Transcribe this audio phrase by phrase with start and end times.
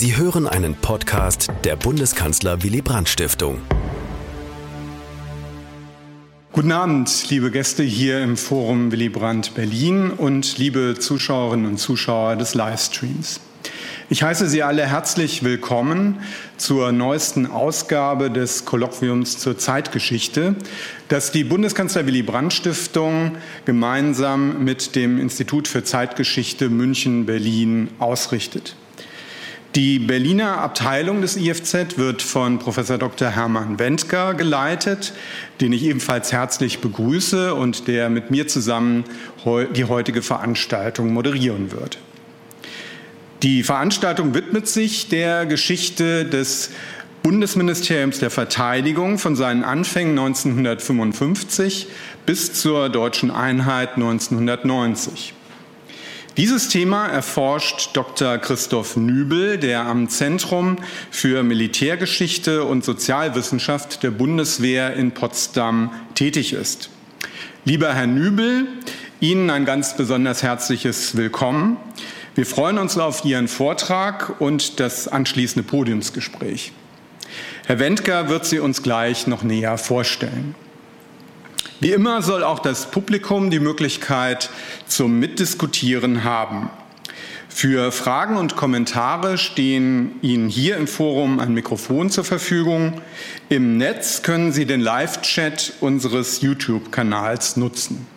[0.00, 3.58] Sie hören einen Podcast der Bundeskanzler Willy Brandt Stiftung.
[6.52, 12.36] Guten Abend, liebe Gäste hier im Forum Willy Brandt Berlin und liebe Zuschauerinnen und Zuschauer
[12.36, 13.40] des Livestreams.
[14.08, 16.20] Ich heiße Sie alle herzlich willkommen
[16.58, 20.54] zur neuesten Ausgabe des Kolloquiums zur Zeitgeschichte,
[21.08, 28.76] das die Bundeskanzler Willy Brandt Stiftung gemeinsam mit dem Institut für Zeitgeschichte München-Berlin ausrichtet.
[29.74, 33.28] Die Berliner Abteilung des IFZ wird von Professor Dr.
[33.28, 35.12] Hermann Wendker geleitet,
[35.60, 39.04] den ich ebenfalls herzlich begrüße und der mit mir zusammen
[39.76, 41.98] die heutige Veranstaltung moderieren wird.
[43.42, 46.70] Die Veranstaltung widmet sich der Geschichte des
[47.22, 51.88] Bundesministeriums der Verteidigung von seinen Anfängen 1955
[52.24, 55.34] bis zur deutschen Einheit 1990.
[56.38, 58.38] Dieses Thema erforscht Dr.
[58.38, 60.76] Christoph Nübel, der am Zentrum
[61.10, 66.90] für Militärgeschichte und Sozialwissenschaft der Bundeswehr in Potsdam tätig ist.
[67.64, 68.68] Lieber Herr Nübel,
[69.18, 71.76] Ihnen ein ganz besonders herzliches Willkommen.
[72.36, 76.70] Wir freuen uns auf Ihren Vortrag und das anschließende Podiumsgespräch.
[77.66, 80.54] Herr Wendker wird sie uns gleich noch näher vorstellen.
[81.80, 84.50] Wie immer soll auch das Publikum die Möglichkeit
[84.88, 86.70] zum Mitdiskutieren haben.
[87.48, 93.00] Für Fragen und Kommentare stehen Ihnen hier im Forum ein Mikrofon zur Verfügung.
[93.48, 98.08] Im Netz können Sie den Live-Chat unseres YouTube-Kanals nutzen.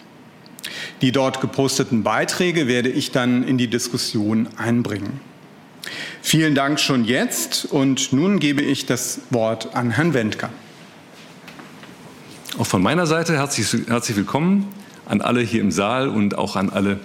[1.03, 5.19] Die dort geposteten Beiträge werde ich dann in die Diskussion einbringen.
[6.23, 10.49] Vielen Dank schon jetzt und nun gebe ich das Wort an Herrn Wendker.
[12.57, 14.67] Auch von meiner Seite herzlich, herzlich willkommen
[15.07, 16.99] an alle hier im Saal und auch an alle,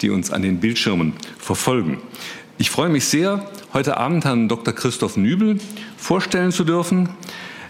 [0.00, 1.98] die uns an den Bildschirmen verfolgen.
[2.56, 4.72] Ich freue mich sehr, heute Abend Herrn Dr.
[4.72, 5.58] Christoph Nübel
[5.96, 7.08] vorstellen zu dürfen.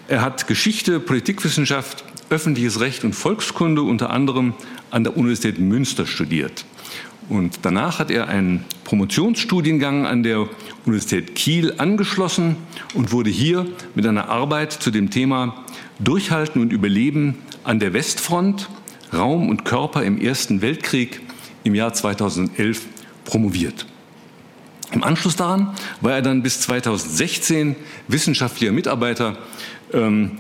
[0.09, 4.53] Er hat Geschichte, Politikwissenschaft, öffentliches Recht und Volkskunde unter anderem
[4.91, 6.67] an der Universität Münster studiert.
[7.31, 10.49] Und danach hat er einen Promotionsstudiengang an der
[10.85, 12.57] Universität Kiel angeschlossen
[12.95, 15.65] und wurde hier mit einer Arbeit zu dem Thema
[15.99, 18.69] Durchhalten und Überleben an der Westfront,
[19.13, 21.21] Raum und Körper im Ersten Weltkrieg
[21.65, 22.87] im Jahr 2011
[23.25, 23.87] promoviert.
[24.93, 27.77] Im Anschluss daran war er dann bis 2016
[28.09, 29.39] wissenschaftlicher Mitarbeiter
[29.93, 30.39] ähm,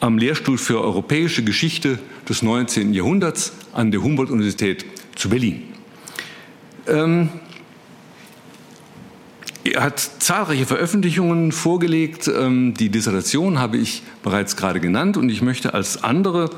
[0.00, 1.98] am Lehrstuhl für europäische Geschichte
[2.28, 2.94] des 19.
[2.94, 4.84] Jahrhunderts an der Humboldt-Universität
[5.14, 5.62] zu Berlin.
[6.86, 7.28] Ähm,
[9.64, 12.28] er hat zahlreiche Veröffentlichungen vorgelegt.
[12.28, 16.50] Ähm, die Dissertation habe ich bereits gerade genannt und ich möchte als andere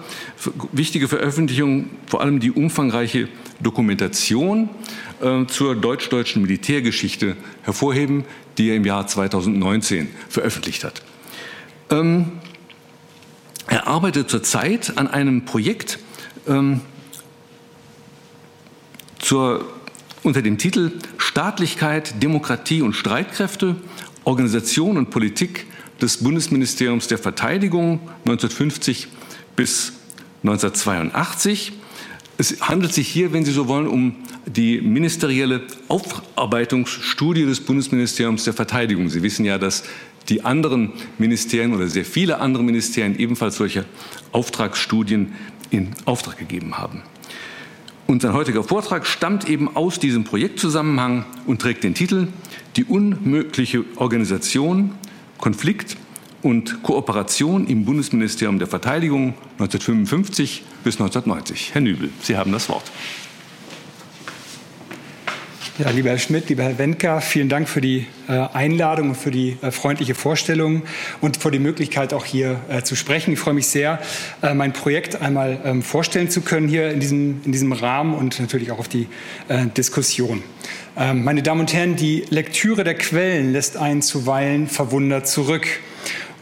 [0.72, 3.28] wichtige Veröffentlichung vor allem die umfangreiche
[3.60, 4.70] Dokumentation
[5.20, 8.24] äh, zur deutsch-deutschen Militärgeschichte hervorheben,
[8.58, 11.02] die er im Jahr 2019 veröffentlicht hat.
[11.90, 12.32] Ähm,
[13.66, 15.98] er arbeitet zurzeit an einem Projekt
[16.46, 16.80] ähm,
[19.18, 19.64] zur,
[20.24, 23.76] unter dem Titel Staatlichkeit, Demokratie und Streitkräfte,
[24.24, 25.66] Organisation und Politik
[26.00, 29.08] des Bundesministeriums der Verteidigung 1950
[29.54, 29.92] bis
[30.42, 31.72] 1982.
[32.36, 38.54] Es handelt sich hier, wenn Sie so wollen, um die ministerielle Aufarbeitungsstudie des Bundesministeriums der
[38.54, 39.08] Verteidigung.
[39.08, 39.84] Sie wissen ja, dass
[40.28, 43.84] die anderen Ministerien oder sehr viele andere Ministerien ebenfalls solche
[44.32, 45.32] Auftragsstudien
[45.70, 47.02] in Auftrag gegeben haben.
[48.06, 52.28] Und sein heutiger Vortrag stammt eben aus diesem Projektzusammenhang und trägt den Titel
[52.76, 54.92] Die unmögliche Organisation,
[55.38, 55.96] Konflikt
[56.42, 61.70] und Kooperation im Bundesministerium der Verteidigung 1955 bis 1990.
[61.72, 62.84] Herr Nübel, Sie haben das Wort.
[65.76, 69.32] Ja, lieber Herr Schmidt, lieber Herr Wendker, vielen Dank für die äh, Einladung und für
[69.32, 70.84] die äh, freundliche Vorstellung
[71.20, 73.32] und für die Möglichkeit, auch hier äh, zu sprechen.
[73.32, 73.98] Ich freue mich sehr,
[74.40, 78.70] mein Projekt einmal ähm, vorstellen zu können hier in diesem, in diesem Rahmen und natürlich
[78.70, 79.08] auch auf die
[79.76, 80.44] Diskussion.
[80.96, 85.66] Ähm, meine Damen und Herren, die Lektüre der Quellen lässt einen zuweilen verwundert zurück.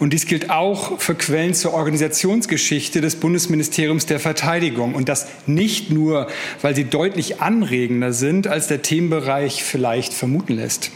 [0.03, 4.97] Und dies gilt auch für Quellen zur Organisationsgeschichte des Bundesministeriums der Verteidigung.
[4.97, 6.27] Und das nicht nur,
[6.61, 10.91] weil sie deutlich anregender sind, als der Themenbereich vielleicht vermuten lässt.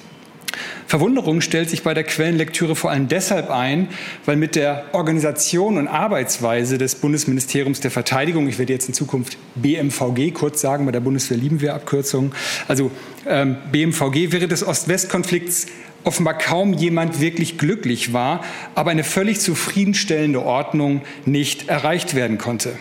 [0.89, 3.91] Verwunderung stellt sich bei der Quellenlektüre vor allem deshalb ein,
[4.25, 9.39] weil mit der Organisation und Arbeitsweise des Bundesministeriums der Verteidigung, ich werde jetzt in Zukunft
[9.55, 12.33] BMVG kurz sagen, bei der Bundeswehr lieben wir Abkürzungen,
[12.67, 12.91] also
[13.25, 15.67] ähm, BMVG während des Ost-West-Konflikts
[16.07, 18.45] offenbar kaum jemand wirklich glücklich war,
[18.75, 22.79] aber eine völlig zufriedenstellende Ordnung nicht erreicht werden konnte.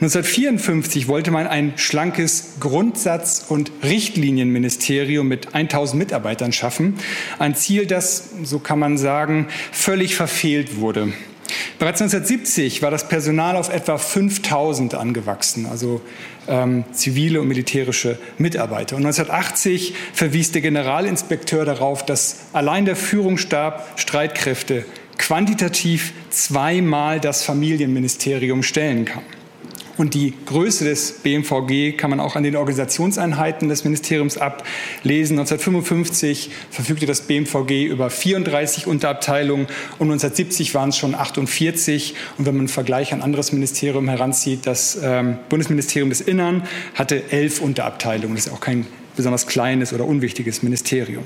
[0.00, 6.94] 1954 wollte man ein schlankes Grundsatz- und Richtlinienministerium mit 1000 Mitarbeitern schaffen.
[7.40, 11.12] Ein Ziel, das, so kann man sagen, völlig verfehlt wurde.
[11.78, 16.00] Bereits 1970 war das Personal auf etwa 5000 angewachsen, also
[16.48, 18.96] ähm, zivile und militärische Mitarbeiter.
[18.96, 24.84] Und 1980 verwies der Generalinspekteur darauf, dass allein der Führungsstab Streitkräfte
[25.18, 29.24] quantitativ zweimal das Familienministerium stellen kann.
[29.98, 35.38] Und die Größe des BMVG kann man auch an den Organisationseinheiten des Ministeriums ablesen.
[35.38, 39.66] 1955 verfügte das BMVG über 34 Unterabteilungen
[39.98, 42.14] und 1970 waren es schon 48.
[42.38, 46.62] Und wenn man einen Vergleich an anderes Ministerium heranzieht, das ähm, Bundesministerium des Innern
[46.94, 48.36] hatte elf Unterabteilungen.
[48.36, 48.86] Das ist auch kein
[49.16, 51.24] besonders kleines oder unwichtiges Ministerium.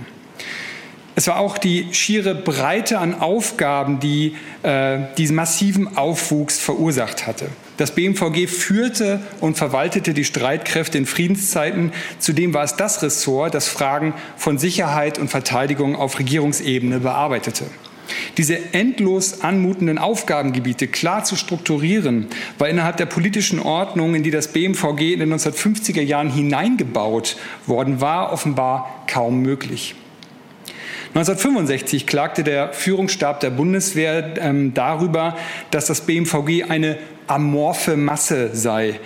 [1.15, 7.49] Es war auch die schiere Breite an Aufgaben, die äh, diesen massiven Aufwuchs verursacht hatte.
[7.77, 11.93] Das BMVG führte und verwaltete die Streitkräfte in Friedenszeiten.
[12.19, 17.65] Zudem war es das Ressort, das Fragen von Sicherheit und Verteidigung auf Regierungsebene bearbeitete.
[18.39, 22.27] Diese endlos anmutenden Aufgabengebiete klar zu strukturieren,
[22.59, 27.37] war innerhalb der politischen Ordnung, in die das BMVG in den 1950er Jahren hineingebaut
[27.67, 29.95] worden war, offenbar kaum möglich.
[31.15, 35.37] 1965 klagte der Führungsstab der Bundeswehr ähm, darüber,
[35.71, 38.99] dass das BMVG eine amorphe Masse sei.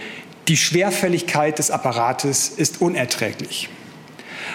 [0.47, 3.69] Die Schwerfälligkeit des Apparates ist unerträglich.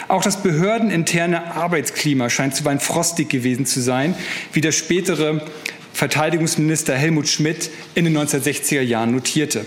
[0.08, 4.16] Auch das behördeninterne Arbeitsklima scheint zuweilen frostig gewesen zu sein,
[4.54, 5.46] wie der spätere
[5.92, 9.66] Verteidigungsminister Helmut Schmidt in den 1960er Jahren notierte.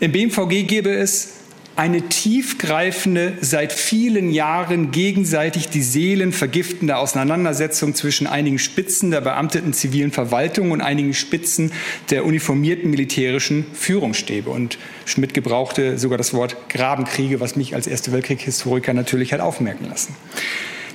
[0.00, 1.37] Im BMVG gäbe es
[1.78, 9.72] eine tiefgreifende, seit vielen Jahren gegenseitig die Seelen vergiftende Auseinandersetzung zwischen einigen Spitzen der beamteten
[9.72, 11.70] zivilen Verwaltung und einigen Spitzen
[12.10, 14.50] der uniformierten militärischen Führungsstäbe.
[14.50, 19.86] Und Schmidt gebrauchte sogar das Wort Grabenkriege, was mich als Erste Weltkrieg-Historiker natürlich hat aufmerken
[19.88, 20.16] lassen.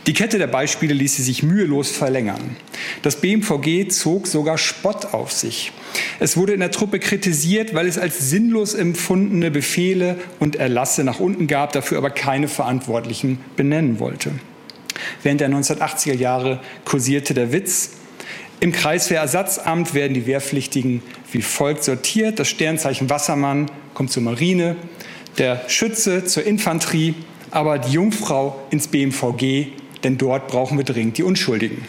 [0.06, 2.58] Die Kette der Beispiele ließ sie sich mühelos verlängern.
[3.04, 5.72] Das BMVG zog sogar Spott auf sich.
[6.20, 11.22] Es wurde in der Truppe kritisiert, weil es als sinnlos empfundene Befehle und Erlasse nach
[11.22, 14.32] unten gab, dafür aber keine Verantwortlichen benennen wollte.
[15.22, 17.92] Während der 1980er Jahre kursierte der Witz,
[18.60, 21.02] im Kreiswehrersatzamt werden die Wehrpflichtigen
[21.32, 22.40] wie folgt sortiert.
[22.40, 24.76] Das Sternzeichen Wassermann kommt zur Marine,
[25.38, 27.16] der Schütze zur Infanterie,
[27.52, 29.68] aber die Jungfrau ins BMVG,
[30.04, 31.86] denn dort brauchen wir dringend die Unschuldigen.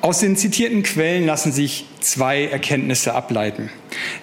[0.00, 3.70] Aus den zitierten Quellen lassen sich zwei Erkenntnisse ableiten.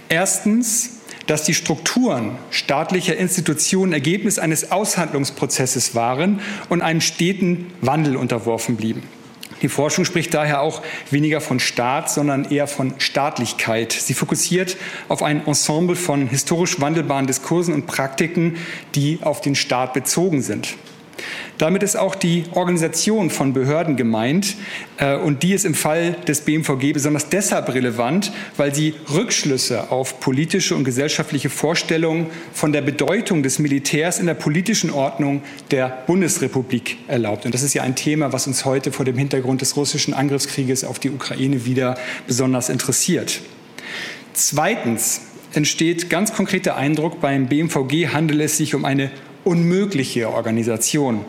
[0.10, 8.76] Erstens, dass die Strukturen staatlicher Institutionen Ergebnis eines Aushandlungsprozesses waren und einem steten Wandel unterworfen
[8.76, 9.04] blieben.
[9.62, 13.92] Die Forschung spricht daher auch weniger von Staat, sondern eher von Staatlichkeit.
[13.92, 14.78] Sie fokussiert
[15.08, 18.58] auf ein Ensemble von historisch wandelbaren Diskursen und Praktiken,
[18.96, 20.76] die auf den Staat bezogen sind.
[21.58, 24.56] Damit ist auch die Organisation von Behörden gemeint
[24.98, 30.20] äh, und die ist im Fall des BMVG besonders deshalb relevant, weil sie Rückschlüsse auf
[30.20, 36.98] politische und gesellschaftliche Vorstellungen von der Bedeutung des Militärs in der politischen Ordnung der Bundesrepublik
[37.08, 37.46] erlaubt.
[37.46, 40.84] Und das ist ja ein Thema, was uns heute vor dem Hintergrund des russischen Angriffskrieges
[40.84, 43.42] auf die Ukraine wieder besonders interessiert.
[44.34, 45.22] Zweitens
[45.54, 49.12] entsteht ganz konkret der Eindruck, beim BMVG handelt es sich um eine
[49.44, 51.26] unmögliche Organisation,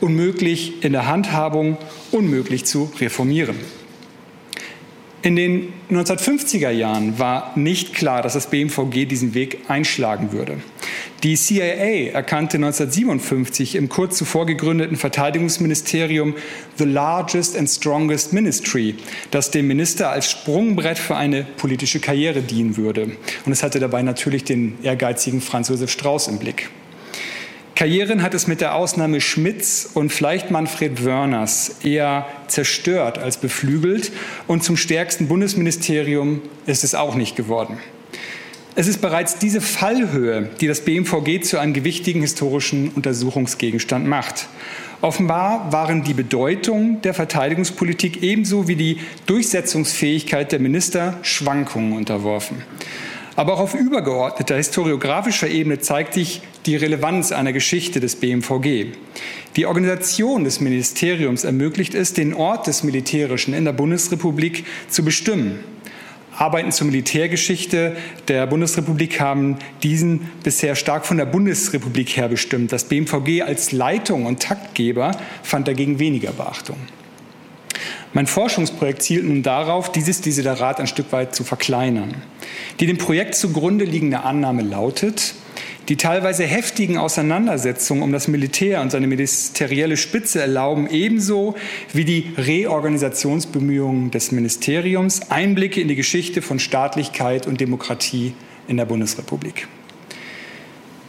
[0.00, 1.76] unmöglich in der Handhabung,
[2.10, 3.56] unmöglich zu reformieren.
[5.24, 10.58] In den 1950er Jahren war nicht klar, dass das BMVG diesen Weg einschlagen würde.
[11.22, 16.34] Die CIA erkannte 1957 im kurz zuvor gegründeten Verteidigungsministerium
[16.76, 18.96] The Largest and Strongest Ministry,
[19.30, 23.12] das dem Minister als Sprungbrett für eine politische Karriere dienen würde.
[23.46, 26.68] Und es hatte dabei natürlich den ehrgeizigen Franz Josef Strauß im Blick.
[27.74, 34.12] Karrieren hat es mit der Ausnahme Schmidts und vielleicht Manfred Wörners eher zerstört als beflügelt
[34.46, 37.78] und zum stärksten Bundesministerium ist es auch nicht geworden.
[38.76, 44.48] Es ist bereits diese Fallhöhe, die das BMVG zu einem gewichtigen historischen Untersuchungsgegenstand macht.
[45.00, 52.62] Offenbar waren die Bedeutung der Verteidigungspolitik ebenso wie die Durchsetzungsfähigkeit der Minister Schwankungen unterworfen.
[53.36, 58.92] Aber auch auf übergeordneter historiografischer Ebene zeigt sich die Relevanz einer Geschichte des BMVG.
[59.56, 65.58] Die Organisation des Ministeriums ermöglicht es, den Ort des Militärischen in der Bundesrepublik zu bestimmen.
[66.36, 72.72] Arbeiten zur Militärgeschichte der Bundesrepublik haben diesen bisher stark von der Bundesrepublik her bestimmt.
[72.72, 76.76] Das BMVG als Leitung und Taktgeber fand dagegen weniger Beachtung.
[78.14, 82.14] Mein Forschungsprojekt zielt nun darauf, dieses Desiderat ein Stück weit zu verkleinern.
[82.78, 85.34] Die dem Projekt zugrunde liegende Annahme lautet,
[85.88, 91.56] die teilweise heftigen Auseinandersetzungen um das Militär und seine ministerielle Spitze erlauben ebenso
[91.92, 98.32] wie die Reorganisationsbemühungen des Ministeriums Einblicke in die Geschichte von Staatlichkeit und Demokratie
[98.68, 99.66] in der Bundesrepublik.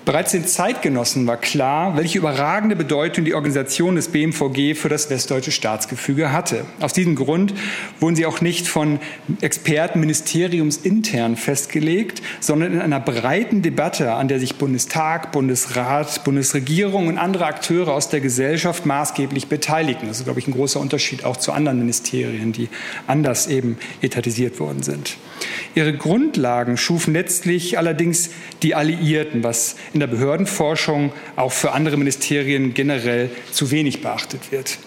[0.05, 5.51] Bereits den Zeitgenossen war klar, welche überragende Bedeutung die Organisation des BMVG für das westdeutsche
[5.51, 6.65] Staatsgefüge hatte.
[6.79, 7.55] Aus diesem Grund
[7.99, 8.99] wurden sie auch nicht von
[9.41, 17.17] Experten ministeriumsintern festgelegt, sondern in einer breiten Debatte, an der sich Bundestag, Bundesrat, Bundesregierung und
[17.17, 20.07] andere Akteure aus der Gesellschaft maßgeblich beteiligten.
[20.07, 22.69] Das ist, glaube ich, ein großer Unterschied auch zu anderen Ministerien, die
[23.07, 25.17] anders eben etatisiert worden sind.
[25.73, 28.29] Ihre Grundlagen schufen letztlich allerdings
[28.61, 34.77] die Alliierten, was in der Behördenforschung auch für andere Ministerien generell zu wenig beachtet wird.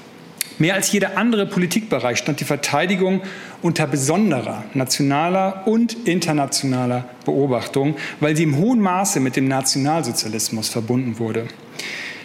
[0.58, 3.22] Mehr als jeder andere Politikbereich stand die Verteidigung
[3.62, 11.18] unter besonderer nationaler und internationaler Beobachtung, weil sie im hohen Maße mit dem Nationalsozialismus verbunden
[11.18, 11.46] wurde.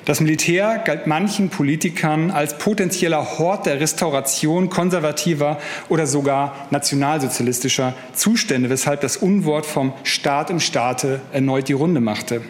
[0.04, 8.70] Das Militär galt manchen Politikern als potenzieller Hort der Restauration konservativer oder sogar nationalsozialistischer Zustände,
[8.70, 12.42] weshalb das Unwort vom Staat im Staate erneut die Runde machte.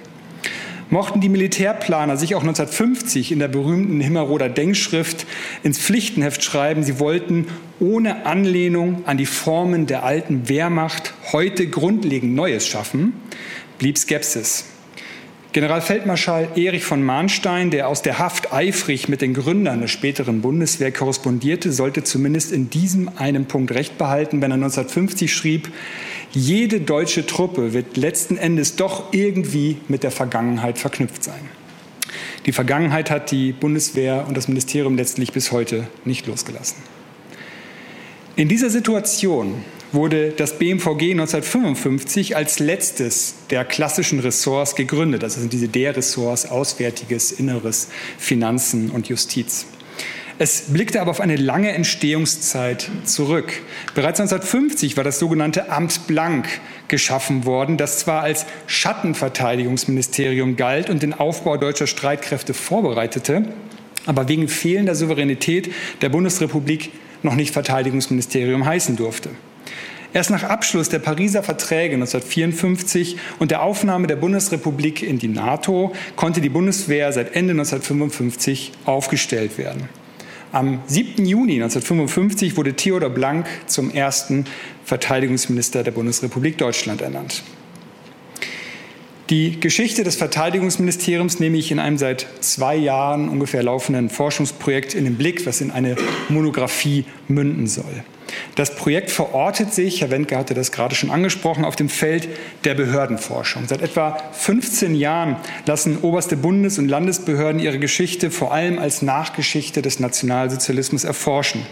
[0.89, 5.25] Mochten die Militärplaner sich auch 1950 in der berühmten Himmeroder Denkschrift
[5.63, 7.47] ins Pflichtenheft schreiben, sie wollten
[7.79, 13.13] ohne Anlehnung an die Formen der alten Wehrmacht heute grundlegend Neues schaffen,
[13.79, 14.65] blieb Skepsis.
[15.53, 20.91] Generalfeldmarschall Erich von Mahnstein, der aus der Haft eifrig mit den Gründern der späteren Bundeswehr
[20.91, 25.71] korrespondierte, sollte zumindest in diesem einen Punkt recht behalten, wenn er 1950 schrieb,
[26.33, 31.49] jede deutsche Truppe wird letzten Endes doch irgendwie mit der Vergangenheit verknüpft sein.
[32.45, 36.77] Die Vergangenheit hat die Bundeswehr und das Ministerium letztlich bis heute nicht losgelassen.
[38.35, 45.21] In dieser Situation wurde das BMVG 1955 als letztes der klassischen Ressorts gegründet.
[45.21, 49.67] Das sind diese D-Ressorts Auswärtiges, Inneres, Finanzen und Justiz.
[50.39, 53.53] Es blickte aber auf eine lange Entstehungszeit zurück.
[53.93, 56.47] Bereits 1950 war das sogenannte Amt Blank
[56.87, 63.43] geschaffen worden, das zwar als Schattenverteidigungsministerium galt und den Aufbau deutscher Streitkräfte vorbereitete,
[64.07, 65.71] aber wegen fehlender Souveränität
[66.01, 69.29] der Bundesrepublik noch nicht Verteidigungsministerium heißen durfte.
[70.13, 75.93] Erst nach Abschluss der Pariser Verträge 1954 und der Aufnahme der Bundesrepublik in die NATO
[76.15, 79.89] konnte die Bundeswehr seit Ende 1955 aufgestellt werden.
[80.53, 81.25] Am 7.
[81.25, 84.45] Juni 1955 wurde Theodor Blank zum ersten
[84.85, 87.41] Verteidigungsminister der Bundesrepublik Deutschland ernannt.
[89.33, 95.05] Die Geschichte des Verteidigungsministeriums nehme ich in einem seit zwei Jahren ungefähr laufenden Forschungsprojekt in
[95.05, 95.95] den Blick, was in eine
[96.29, 98.03] Monographie münden soll.
[98.53, 102.29] Das Projekt verortet sich, Herr Wendke hatte das gerade schon angesprochen, auf dem Feld
[102.63, 103.63] der Behördenforschung.
[103.67, 109.81] Seit etwa 15 Jahren lassen oberste Bundes- und Landesbehörden ihre Geschichte vor allem als Nachgeschichte
[109.81, 111.65] des Nationalsozialismus erforschen.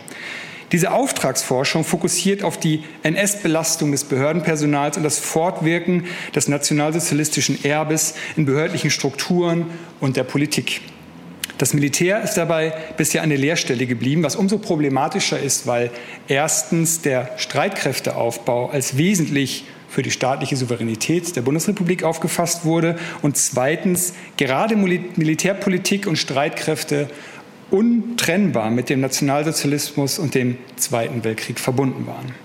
[0.71, 8.45] Diese Auftragsforschung fokussiert auf die NS-Belastung des Behördenpersonals und das Fortwirken des nationalsozialistischen Erbes in
[8.45, 9.65] behördlichen Strukturen
[9.99, 10.81] und der Politik.
[11.57, 15.91] Das Militär ist dabei bisher eine Leerstelle geblieben, was umso problematischer ist, weil
[16.27, 24.13] erstens der Streitkräfteaufbau als wesentlich für die staatliche Souveränität der Bundesrepublik aufgefasst wurde und zweitens
[24.37, 27.09] gerade Militärpolitik und Streitkräfte
[27.71, 32.35] untrennbar mit dem Nationalsozialismus und dem Zweiten Weltkrieg verbunden waren.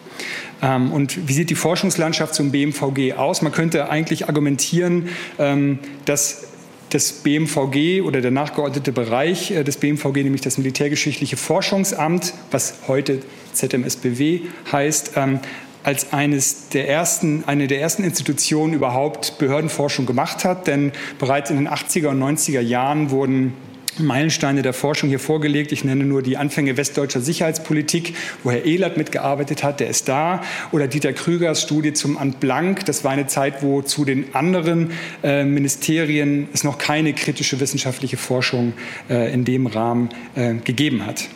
[0.62, 3.42] Ähm, und wie sieht die Forschungslandschaft zum BMVG aus?
[3.42, 6.46] Man könnte eigentlich argumentieren, ähm, dass
[6.90, 13.20] das BMVG oder der nachgeordnete Bereich äh, des BMVG, nämlich das Militärgeschichtliche Forschungsamt, was heute
[13.52, 14.40] ZMSBW
[14.70, 15.40] heißt, ähm,
[15.82, 20.66] als eines der ersten, eine der ersten Institutionen überhaupt Behördenforschung gemacht hat.
[20.66, 23.52] Denn bereits in den 80er und 90er Jahren wurden
[23.98, 25.72] Meilensteine der Forschung hier vorgelegt.
[25.72, 30.42] Ich nenne nur die Anfänge westdeutscher Sicherheitspolitik, wo Herr Ehlert mitgearbeitet hat, der ist da.
[30.72, 32.84] Oder Dieter Krügers Studie zum Amt Blank.
[32.86, 38.16] Das war eine Zeit, wo zu den anderen äh, Ministerien es noch keine kritische wissenschaftliche
[38.16, 38.72] Forschung
[39.08, 41.28] äh, in dem Rahmen äh, gegeben hat.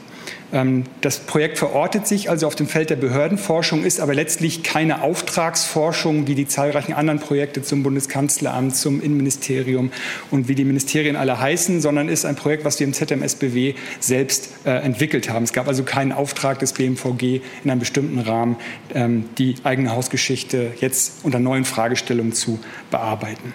[0.53, 5.03] Ähm, das Projekt verortet sich also auf dem Feld der Behördenforschung, ist aber letztlich keine
[5.03, 9.93] Auftragsforschung wie die zahlreichen anderen Projekte zum Bundeskanzleramt, zum Innenministerium
[10.31, 14.51] und wie die Ministerien alle heißen, sondern ist ein Projekt, was wir im ZMSBW selbst
[14.65, 15.45] äh, entwickelt haben.
[15.45, 18.57] Es gab also keinen Auftrag des BMVG in einem bestimmten Rahmen,
[18.95, 22.59] ähm, die eigene Hausgeschichte jetzt unter neuen Fragestellungen zu
[22.91, 23.53] bearbeiten.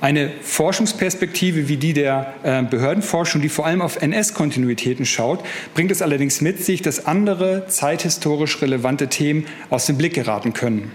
[0.00, 6.00] Eine Forschungsperspektive wie die der äh, Behördenforschung, die vor allem auf NS-Kontinuitäten schaut, bringt es
[6.00, 10.92] allerdings mit sich, dass andere zeithistorisch relevante Themen aus dem Blick geraten können.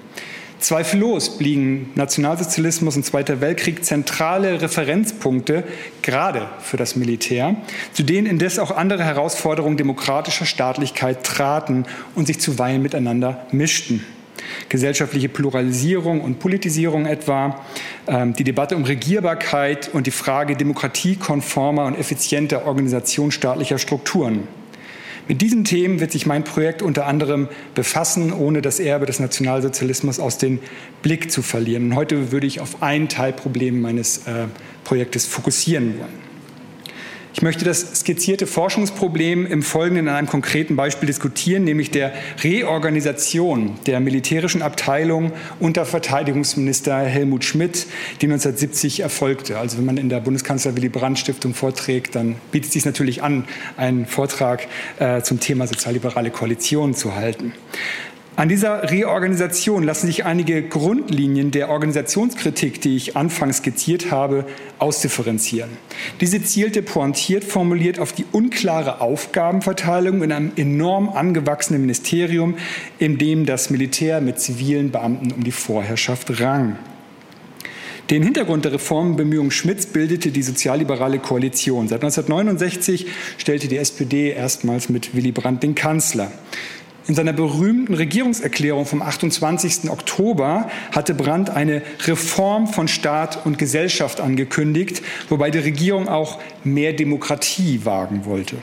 [0.60, 5.64] Zweifellos blieben Nationalsozialismus und Zweiter Weltkrieg zentrale Referenzpunkte,
[6.02, 7.58] gerade für das Militär,
[7.94, 11.86] zu denen indes auch andere Herausforderungen demokratischer Staatlichkeit traten
[12.16, 14.04] und sich zuweilen miteinander mischten.
[14.70, 17.64] Gesellschaftliche Pluralisierung und Politisierung etwa,
[18.08, 24.48] ähm, die Debatte um Regierbarkeit und die Frage demokratiekonformer und effizienter Organisation staatlicher Strukturen.
[25.28, 30.20] Mit diesen Themen wird sich mein Projekt unter anderem befassen, ohne das Erbe des Nationalsozialismus
[30.20, 30.60] aus dem
[31.02, 31.86] Blick zu verlieren.
[31.92, 34.46] Und heute würde ich auf ein Teilproblem meines äh,
[34.84, 36.25] Projektes fokussieren wollen.
[37.36, 43.78] Ich möchte das skizzierte Forschungsproblem im Folgenden an einem konkreten Beispiel diskutieren, nämlich der Reorganisation
[43.88, 47.88] der militärischen Abteilung unter Verteidigungsminister Helmut Schmidt,
[48.22, 49.58] die 1970 erfolgte.
[49.58, 53.22] Also wenn man in der Bundeskanzler Willy Brandt Stiftung vorträgt, dann bietet es sich natürlich
[53.22, 53.44] an,
[53.76, 54.66] einen Vortrag
[55.00, 57.52] äh, zum Thema sozialliberale Koalition zu halten.
[58.38, 64.44] An dieser Reorganisation lassen sich einige Grundlinien der Organisationskritik, die ich anfangs skizziert habe,
[64.78, 65.70] ausdifferenzieren.
[66.20, 72.58] Diese zielte pointiert formuliert auf die unklare Aufgabenverteilung in einem enorm angewachsenen Ministerium,
[73.00, 76.76] in dem das Militär mit zivilen Beamten um die Vorherrschaft rang.
[78.10, 81.88] Den Hintergrund der Reformbemühungen Schmidts bildete die sozialliberale Koalition.
[81.88, 83.08] Seit 1969
[83.40, 86.32] stellte die SPD erstmals mit Willy Brandt den Kanzler.
[87.08, 89.92] In seiner berühmten Regierungserklärung vom 28.
[89.92, 96.94] Oktober hatte Brandt eine Reform von Staat und Gesellschaft angekündigt, wobei die Regierung auch mehr
[96.94, 98.58] Demokratie wagen wollte.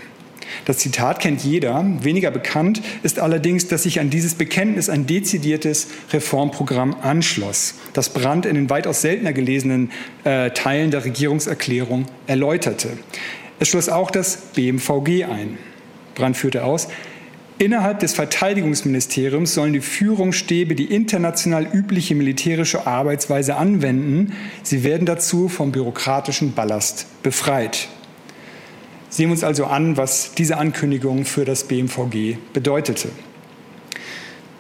[0.65, 1.85] Das Zitat kennt jeder.
[2.03, 8.45] Weniger bekannt ist allerdings, dass sich an dieses Bekenntnis ein dezidiertes Reformprogramm anschloss, das Brandt
[8.45, 9.91] in den weitaus seltener gelesenen
[10.25, 12.91] äh, Teilen der Regierungserklärung erläuterte.
[13.61, 15.59] Es schloss auch das BMVG ein.
[16.15, 16.89] Brandt führte aus,
[17.63, 24.33] Innerhalb des Verteidigungsministeriums sollen die Führungsstäbe die international übliche militärische Arbeitsweise anwenden.
[24.65, 27.87] Sie werden dazu vom bürokratischen Ballast befreit.
[29.11, 33.11] Sehen wir uns also an, was diese Ankündigung für das BMVG bedeutete.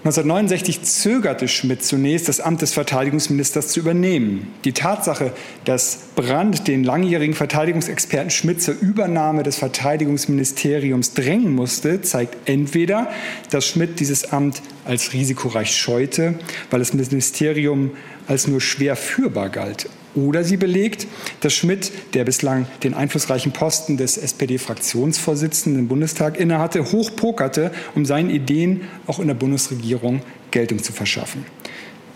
[0.04, 4.52] 1969 zögerte Schmidt zunächst, das Amt des Verteidigungsministers zu übernehmen.
[4.64, 5.32] Die Tatsache,
[5.64, 13.10] dass Brandt den langjährigen Verteidigungsexperten Schmidt zur Übernahme des Verteidigungsministeriums drängen musste, zeigt entweder,
[13.50, 16.34] dass Schmidt dieses Amt als risikoreich scheute,
[16.72, 17.92] weil das Ministerium
[18.26, 21.06] als nur schwer führbar galt, oder sie belegt,
[21.40, 28.30] dass Schmidt, der bislang den einflussreichen Posten des SPD-Fraktionsvorsitzenden im Bundestag innehatte, hochpokerte, um seinen
[28.30, 31.44] Ideen auch in der Bundesregierung Geltung zu verschaffen.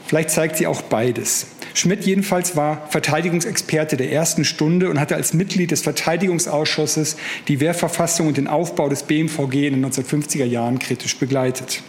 [0.06, 1.46] Vielleicht zeigt sie auch beides.
[1.74, 7.16] Schmidt jedenfalls war Verteidigungsexperte der ersten Stunde und hatte als Mitglied des Verteidigungsausschusses
[7.48, 11.82] die Wehrverfassung und den Aufbau des BMVG in den 1950er Jahren kritisch begleitet.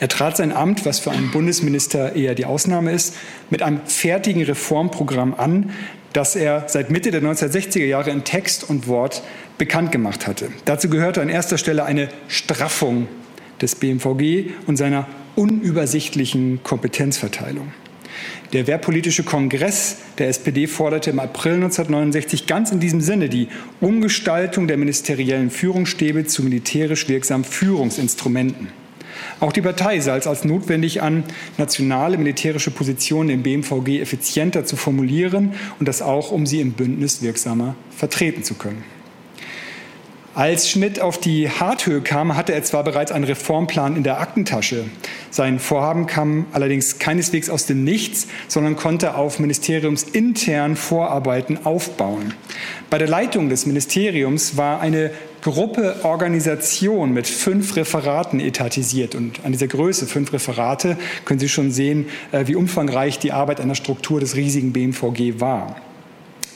[0.00, 3.14] Er trat sein Amt, was für einen Bundesminister eher die Ausnahme ist,
[3.50, 5.70] mit einem fertigen Reformprogramm an,
[6.12, 9.22] das er seit Mitte der 1960er Jahre in Text und Wort
[9.58, 10.48] bekannt gemacht hatte.
[10.64, 13.08] Dazu gehörte an erster Stelle eine Straffung
[13.60, 17.72] des BMVG und seiner unübersichtlichen Kompetenzverteilung.
[18.52, 23.48] Der Wehrpolitische Kongress der SPD forderte im April 1969 ganz in diesem Sinne die
[23.80, 28.68] Umgestaltung der ministeriellen Führungsstäbe zu militärisch wirksamen Führungsinstrumenten.
[29.40, 31.24] Auch die Partei sah es als notwendig an,
[31.58, 37.22] nationale militärische Positionen im BMVG effizienter zu formulieren und das auch, um sie im Bündnis
[37.22, 38.84] wirksamer vertreten zu können.
[40.36, 44.84] Als Schmidt auf die Harthöhe kam, hatte er zwar bereits einen Reformplan in der Aktentasche.
[45.30, 52.34] Sein Vorhaben kam allerdings keineswegs aus dem Nichts, sondern konnte auf ministeriumsintern Vorarbeiten aufbauen.
[52.90, 55.12] Bei der Leitung des Ministeriums war eine
[55.44, 59.14] Gruppe Organisation mit fünf Referaten etatisiert.
[59.14, 63.60] Und an dieser Größe, fünf Referate, können Sie schon sehen, äh, wie umfangreich die Arbeit
[63.60, 65.76] an der Struktur des riesigen BMVG war.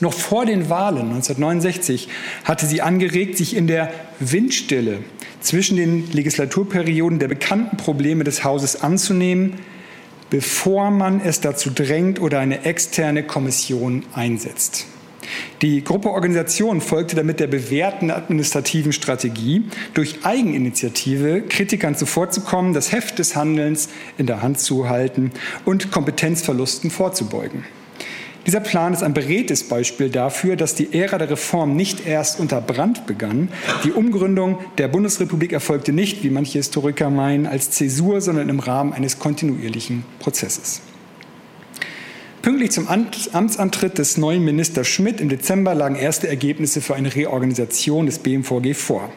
[0.01, 2.09] Noch vor den Wahlen 1969
[2.44, 5.01] hatte sie angeregt, sich in der Windstille
[5.40, 9.55] zwischen den Legislaturperioden der bekannten Probleme des Hauses anzunehmen,
[10.31, 14.87] bevor man es dazu drängt oder eine externe Kommission einsetzt.
[15.62, 19.64] Die Gruppe Organisation folgte damit der bewährten administrativen Strategie,
[19.94, 23.88] durch Eigeninitiative Kritikern zuvorzukommen, das Heft des Handelns
[24.18, 25.32] in der Hand zu halten
[25.64, 27.64] und Kompetenzverlusten vorzubeugen.
[28.46, 32.62] Dieser Plan ist ein beredtes Beispiel dafür, dass die Ära der Reform nicht erst unter
[32.62, 33.50] Brand begann.
[33.84, 38.94] Die Umgründung der Bundesrepublik erfolgte nicht, wie manche Historiker meinen, als Zäsur, sondern im Rahmen
[38.94, 40.80] eines kontinuierlichen Prozesses.
[42.42, 48.07] Pünktlich zum Amtsantritt des neuen Ministers Schmidt im Dezember lagen erste Ergebnisse für eine Reorganisation
[48.07, 49.11] des BMVG vor.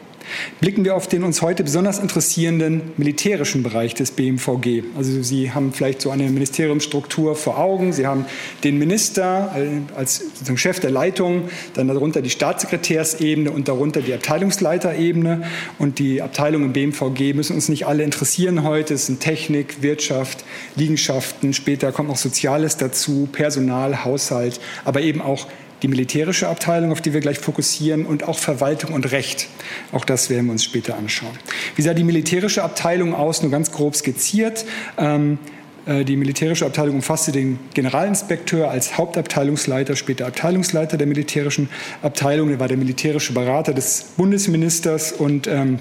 [0.60, 4.84] Blicken wir auf den uns heute besonders interessierenden militärischen Bereich des BMVG.
[4.96, 7.92] Also Sie haben vielleicht so eine Ministeriumsstruktur vor Augen.
[7.92, 8.26] Sie haben
[8.64, 9.54] den Minister
[9.96, 10.24] als
[10.56, 15.44] Chef der Leitung, dann darunter die Staatssekretärsebene und darunter die Abteilungsleiterebene.
[15.78, 18.94] Und die Abteilungen im BMVG müssen uns nicht alle interessieren heute.
[18.94, 20.44] Es sind Technik, Wirtschaft,
[20.76, 21.52] Liegenschaften.
[21.54, 25.46] Später kommt noch Soziales dazu, Personal, Haushalt, aber eben auch
[25.82, 29.48] die militärische Abteilung, auf die wir gleich fokussieren, und auch Verwaltung und Recht.
[29.90, 31.36] Auch das werden wir uns später anschauen.
[31.76, 33.42] Wie sah die militärische Abteilung aus?
[33.42, 34.64] Nur ganz grob skizziert.
[34.96, 35.38] Ähm,
[35.86, 41.68] äh, die militärische Abteilung umfasste den Generalinspekteur als Hauptabteilungsleiter, später Abteilungsleiter der militärischen
[42.02, 42.50] Abteilung.
[42.50, 45.80] Er war der militärische Berater des Bundesministers und ähm,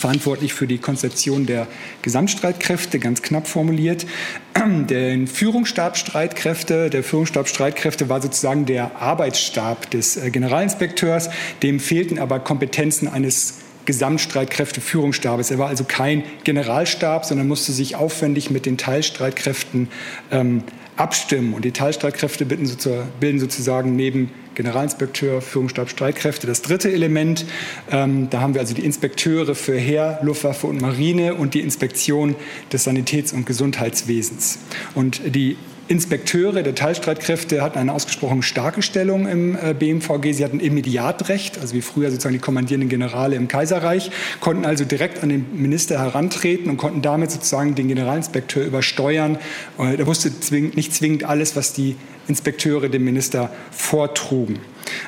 [0.00, 1.66] verantwortlich für die Konzeption der
[2.02, 4.06] Gesamtstreitkräfte, ganz knapp formuliert.
[4.56, 11.28] Den Führungsstabstreitkräfte, der Führungsstabstreitkräfte war sozusagen der Arbeitsstab des äh, Generalinspekteurs.
[11.62, 15.50] Dem fehlten aber Kompetenzen eines Gesamtstreitkräfteführungsstabes.
[15.50, 19.88] Er war also kein Generalstab, sondern musste sich aufwendig mit den Teilstreitkräften
[20.30, 20.64] ähm,
[20.96, 21.54] abstimmen.
[21.54, 24.30] Und die Teilstreitkräfte bilden sozusagen neben
[24.62, 27.46] Generalinspekteur, Führungsstab, Streitkräfte das dritte Element.
[27.90, 32.36] Ähm, da haben wir also die Inspekteure für Heer, Luftwaffe und Marine und die Inspektion
[32.72, 34.58] des Sanitäts- und Gesundheitswesens.
[34.94, 35.56] Und die
[35.90, 40.32] Inspekteure der Teilstreitkräfte hatten eine ausgesprochen starke Stellung im äh, BMVG.
[40.34, 45.20] Sie hatten Immediatrecht, also wie früher sozusagen die kommandierenden Generale im Kaiserreich, konnten also direkt
[45.24, 49.38] an den Minister herantreten und konnten damit sozusagen den Generalinspekteur übersteuern.
[49.80, 51.96] Äh, er wusste nicht zwingend alles, was die
[52.30, 54.60] Inspekteure dem Minister vortrugen.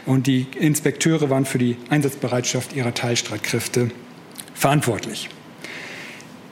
[0.05, 3.91] Und die Inspekteure waren für die Einsatzbereitschaft ihrer Teilstreitkräfte
[4.55, 5.31] verantwortlich.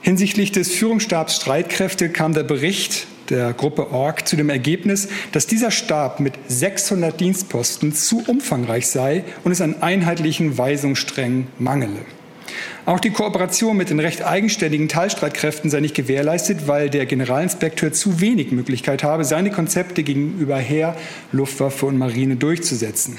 [0.01, 5.71] Hinsichtlich des Führungsstabs Streitkräfte kam der Bericht der Gruppe Org zu dem Ergebnis, dass dieser
[5.71, 12.01] Stab mit 600 Dienstposten zu umfangreich sei und es an einheitlichen Weisungssträngen mangele.
[12.87, 18.21] Auch die Kooperation mit den recht eigenständigen Teilstreitkräften sei nicht gewährleistet, weil der Generalinspekteur zu
[18.21, 20.97] wenig Möglichkeit habe, seine Konzepte gegenüber Heer,
[21.33, 23.19] Luftwaffe und Marine durchzusetzen.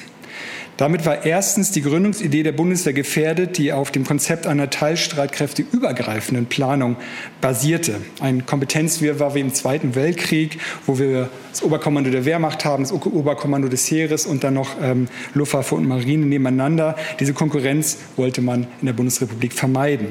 [0.81, 6.95] Damit war erstens die Gründungsidee der Bundeswehr gefährdet, die auf dem Konzept einer teilstreitkräfteübergreifenden Planung
[7.39, 8.01] basierte.
[8.19, 13.67] Ein Kompetenzwirrwarr wie im Zweiten Weltkrieg, wo wir das Oberkommando der Wehrmacht haben, das Oberkommando
[13.67, 16.95] des Heeres und dann noch ähm, Luftwaffe und Marine nebeneinander.
[17.19, 20.07] Diese Konkurrenz wollte man in der Bundesrepublik vermeiden.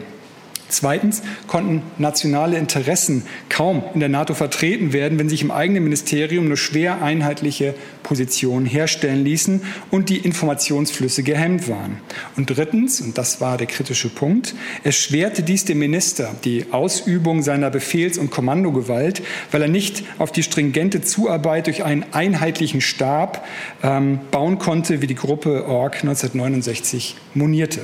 [0.68, 6.48] Zweitens konnten nationale Interessen kaum in der NATO vertreten werden, wenn sich im eigenen Ministerium
[6.48, 11.98] nur schwer einheitliche Positionen herstellen ließen und die Informationsflüsse gehemmt waren.
[12.36, 17.42] Und drittens, und das war der kritische Punkt, es schwerte dies dem Minister die Ausübung
[17.42, 23.46] seiner Befehls- und Kommandogewalt, weil er nicht auf die stringente Zuarbeit durch einen einheitlichen Stab
[23.82, 27.80] ähm, bauen konnte, wie die Gruppe Org 1969 monierte.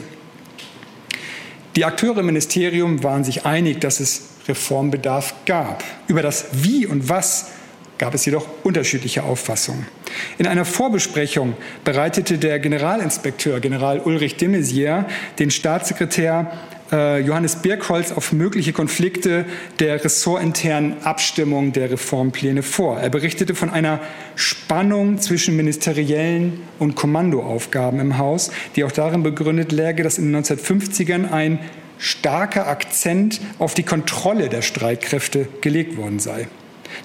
[1.77, 5.85] Die Akteure im Ministerium waren sich einig, dass es Reformbedarf gab.
[6.09, 7.51] Über das Wie und Was
[7.99, 9.87] gab es jedoch unterschiedliche Auffassungen.
[10.39, 15.05] In einer Vorbesprechung bereitete der Generalinspekteur, General Ulrich de Maizière,
[15.39, 16.51] den Staatssekretär
[16.91, 19.45] Johannes Birkholz auf mögliche Konflikte
[19.81, 23.01] der ressortinternen Abstimmung der Reformpläne vor.
[23.01, 24.01] Er berichtete von einer
[24.37, 30.45] Spannung zwischen ministeriellen und Kommandoaufgaben im Haus, die auch darin begründet läge, dass in den
[30.45, 31.59] 1950ern ein
[31.99, 36.47] starker Akzent auf die Kontrolle der Streitkräfte gelegt worden sei.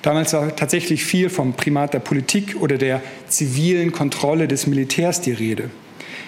[0.02, 5.32] Damals war tatsächlich viel vom Primat der Politik oder der zivilen Kontrolle des Militärs die
[5.32, 5.70] Rede.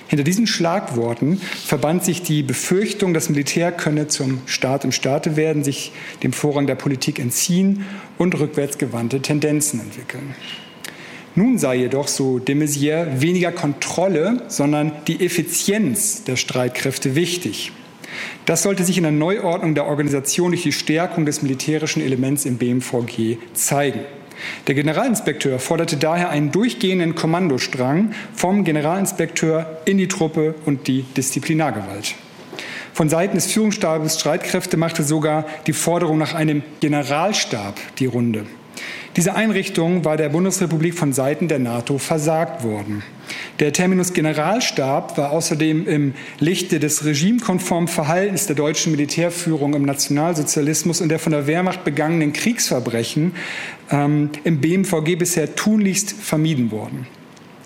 [0.08, 5.64] Hinter diesen Schlagworten verband sich die Befürchtung, das Militär könne zum Staat im Staate werden,
[5.64, 7.86] sich dem Vorrang der Politik entziehen
[8.18, 10.36] und rückwärtsgewandte Tendenzen entwickeln.
[11.36, 17.72] Nun sei jedoch, so de Maizière, weniger Kontrolle, sondern die Effizienz der Streitkräfte wichtig.
[18.46, 22.58] Das sollte sich in der Neuordnung der Organisation durch die Stärkung des militärischen Elements im
[22.58, 24.02] BMVG zeigen.
[24.68, 32.16] Der Generalinspekteur forderte daher einen durchgehenden Kommandostrang vom Generalinspekteur in die Truppe und die Disziplinargewalt.
[32.94, 38.46] Von Seiten des Führungsstabes Streitkräfte machte sogar die Forderung nach einem Generalstab die Runde.
[39.16, 43.04] Diese Einrichtung war der Bundesrepublik von Seiten der NATO versagt worden.
[43.60, 51.02] Der Terminus Generalstab war außerdem im Lichte des regimekonformen Verhaltens der deutschen Militärführung im Nationalsozialismus
[51.02, 53.34] und der von der Wehrmacht begangenen Kriegsverbrechen
[53.92, 57.06] ähm, im BMVG bisher tunlichst vermieden worden.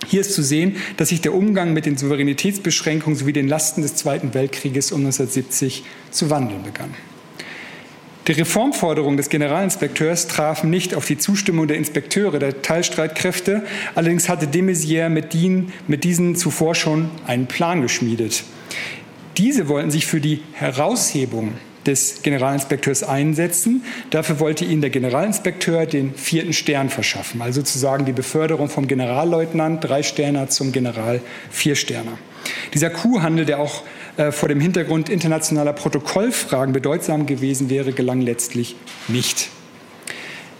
[0.06, 3.96] Hier ist zu sehen, dass sich der Umgang mit den Souveränitätsbeschränkungen sowie den Lasten des
[3.96, 6.94] Zweiten Weltkrieges um 1970 zu wandeln begann.
[8.28, 13.64] Die Reformforderungen des Generalinspekteurs trafen nicht auf die Zustimmung der Inspekteure der Teilstreitkräfte.
[13.96, 15.34] Allerdings hatte de Maizière mit,
[15.88, 18.44] mit diesen zuvor schon einen Plan geschmiedet.
[19.38, 21.54] Diese wollten sich für die Heraushebung
[21.86, 23.86] des Generalinspekteurs einsetzen.
[24.10, 29.86] Dafür wollte ihnen der Generalinspekteur den vierten Stern verschaffen, also sozusagen die Beförderung vom Generalleutnant
[29.86, 32.18] drei Sterner zum General vier Sterner.
[32.74, 33.84] Dieser Kuhhandel, der auch
[34.18, 38.76] äh, vor dem Hintergrund internationaler Protokollfragen bedeutsam gewesen wäre, gelang letztlich
[39.08, 39.50] nicht.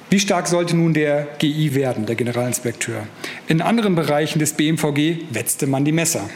[0.10, 3.08] Wie stark sollte nun der GI werden, der Generalinspekteur?
[3.48, 6.30] In anderen Bereichen des BMVG wetzte man die Messer.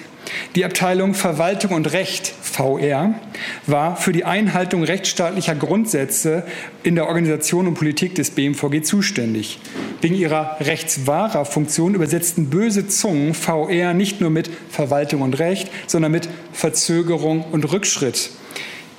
[0.55, 3.15] Die Abteilung Verwaltung und Recht, VR,
[3.65, 6.43] war für die Einhaltung rechtsstaatlicher Grundsätze
[6.83, 9.59] in der Organisation und Politik des BMVG zuständig.
[10.01, 16.11] Wegen ihrer rechtswahrer Funktion übersetzten böse Zungen VR nicht nur mit Verwaltung und Recht, sondern
[16.11, 18.31] mit Verzögerung und Rückschritt.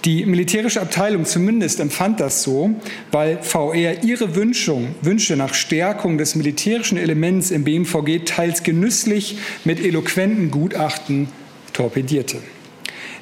[0.04, 2.70] Die militärische Abteilung zumindest empfand das so,
[3.12, 9.78] weil VR ihre Wünsche, Wünsche nach Stärkung des militärischen Elements im BMVG teils genüsslich mit
[9.78, 11.28] eloquenten Gutachten
[11.72, 12.38] torpedierte.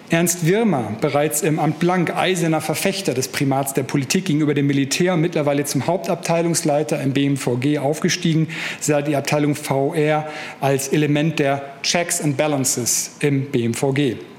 [0.09, 5.19] Ernst Wirmer, bereits im Amt Blank eiserner Verfechter des Primats der Politik gegenüber dem Militär
[5.19, 8.49] mittlerweile zum Hauptabteilungsleiter im BMVG aufgestiegen,
[8.81, 10.27] sah die Abteilung VR
[10.61, 14.30] als Element der Checks and Balances im BMVG.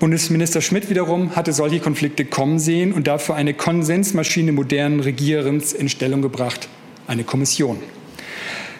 [0.00, 5.90] Bundesminister Schmidt wiederum hatte solche Konflikte kommen sehen und dafür eine Konsensmaschine modernen Regierens in
[5.90, 6.70] Stellung gebracht,
[7.06, 7.76] eine Kommission.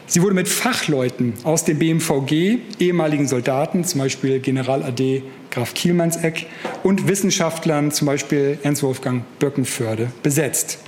[0.06, 6.46] Sie wurde mit Fachleuten aus dem BMVG, ehemaligen Soldaten, zum Beispiel General AD Graf Kielmannseck,
[6.85, 10.78] und Wissenschaftlern, zum Beispiel Ernst Wolfgang Böckenförde, besetzt.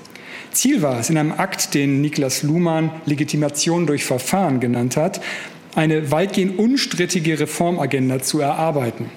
[0.50, 5.20] Ziel war es, in einem Akt, den Niklas Luhmann Legitimation durch Verfahren genannt hat,
[5.74, 9.10] eine weitgehend unstrittige Reformagenda zu erarbeiten.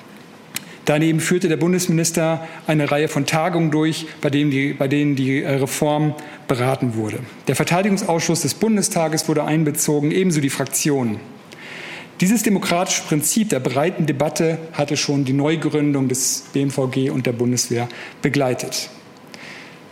[0.85, 5.41] Daneben führte der Bundesminister eine Reihe von Tagungen durch, bei denen die, bei denen die
[5.41, 6.13] äh, Reform
[6.47, 7.19] beraten wurde.
[7.47, 11.19] Der Verteidigungsausschuss des Bundestages wurde einbezogen, ebenso die Fraktionen.
[12.21, 17.89] Dieses demokratische Prinzip der breiten Debatte hatte schon die Neugründung des BMVG und der Bundeswehr
[18.21, 18.89] begleitet.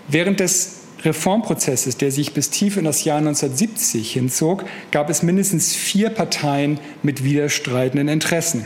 [0.07, 5.75] Während des Reformprozesses, der sich bis tief in das Jahr 1970 hinzog, gab es mindestens
[5.75, 8.65] vier Parteien mit widerstreitenden Interessen.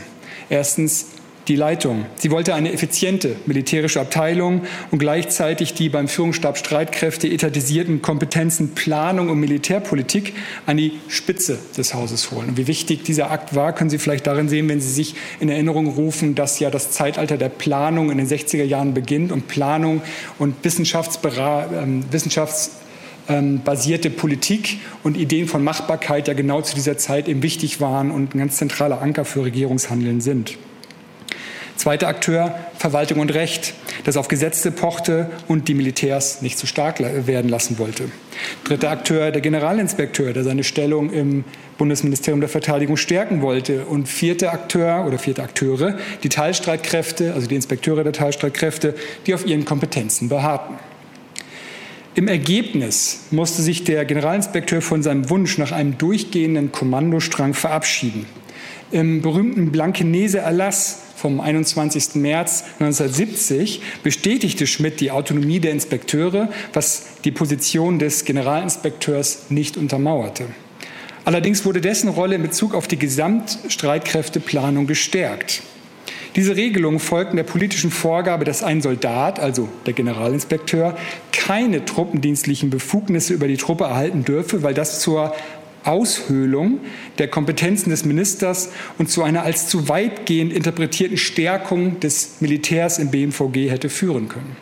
[0.50, 1.06] Erstens
[1.48, 2.06] die Leitung.
[2.16, 9.30] Sie wollte eine effiziente militärische Abteilung und gleichzeitig die beim Führungsstab Streitkräfte etatisierten Kompetenzen Planung
[9.30, 10.34] und Militärpolitik
[10.66, 12.50] an die Spitze des Hauses holen.
[12.50, 15.48] Und wie wichtig dieser Akt war, können Sie vielleicht darin sehen, wenn Sie sich in
[15.48, 20.02] Erinnerung rufen, dass ja das Zeitalter der Planung in den 60er Jahren beginnt und Planung
[20.38, 22.04] und Wissenschaftsbera ähm,
[23.28, 23.62] ähm,
[24.16, 28.38] Politik und Ideen von Machbarkeit ja genau zu dieser Zeit eben wichtig waren und ein
[28.38, 30.58] ganz zentraler Anker für Regierungshandeln sind.
[31.78, 36.98] Zweiter Akteur, Verwaltung und Recht, das auf Gesetze pochte und die Militärs nicht zu stark
[36.98, 38.10] werden lassen wollte.
[38.64, 41.44] Dritter Akteur, der Generalinspekteur, der seine Stellung im
[41.78, 43.84] Bundesministerium der Verteidigung stärken wollte.
[43.84, 48.96] Und vierter Akteur oder vierte Akteure, die Teilstreitkräfte, also die Inspekteure der Teilstreitkräfte,
[49.28, 50.78] die auf ihren Kompetenzen beharrten.
[52.16, 58.26] Im Ergebnis musste sich der Generalinspekteur von seinem Wunsch nach einem durchgehenden Kommandostrang verabschieden.
[58.90, 62.14] Im berühmten Blankenese-Erlass vom 21.
[62.14, 70.44] März 1970 bestätigte Schmidt die Autonomie der Inspekteure, was die Position des Generalinspekteurs nicht untermauerte.
[71.24, 75.62] Allerdings wurde dessen Rolle in Bezug auf die Gesamtstreitkräfteplanung gestärkt.
[76.36, 80.96] Diese Regelungen folgten der politischen Vorgabe, dass ein Soldat, also der Generalinspekteur,
[81.32, 85.34] keine truppendienstlichen Befugnisse über die Truppe erhalten dürfe, weil das zur
[85.88, 86.80] Aushöhlung
[87.18, 93.10] der Kompetenzen des Ministers und zu einer als zu weitgehend interpretierten Stärkung des Militärs im
[93.10, 94.56] BMVG hätte führen können.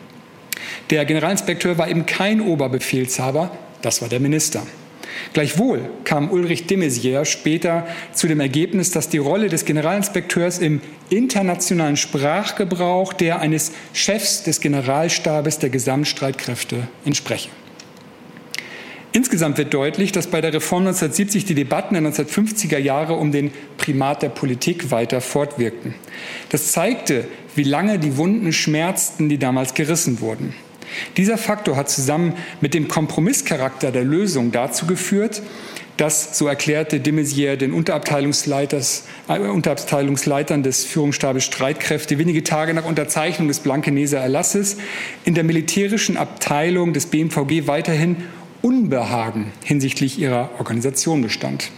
[0.89, 4.63] Der Generalinspekteur war eben kein Oberbefehlshaber, das war der Minister.
[5.33, 10.81] Gleichwohl kam Ulrich de Maizière später zu dem Ergebnis, dass die Rolle des Generalinspekteurs im
[11.09, 17.49] internationalen Sprachgebrauch der eines Chefs des Generalstabes der Gesamtstreitkräfte entspreche.
[19.17, 23.49] Insgesamt wird deutlich, dass bei der Reform 1970 die Debatten der 1950er Jahre um den
[23.79, 25.95] Primat der Politik weiter fortwirkten.
[26.49, 27.25] Das zeigte,
[27.55, 30.53] wie lange die Wunden schmerzten, die damals gerissen wurden.
[31.17, 35.41] Dieser Faktor hat zusammen mit dem Kompromisscharakter der Lösung dazu geführt,
[35.97, 43.47] dass, so erklärte de Maizière den äh, Unterabteilungsleitern des Führungsstabes Streitkräfte wenige Tage nach Unterzeichnung
[43.47, 44.77] des Blankeneser Erlasses
[45.25, 48.17] in der militärischen Abteilung des BMVG weiterhin
[48.61, 51.71] Unbehagen hinsichtlich ihrer Organisation bestand.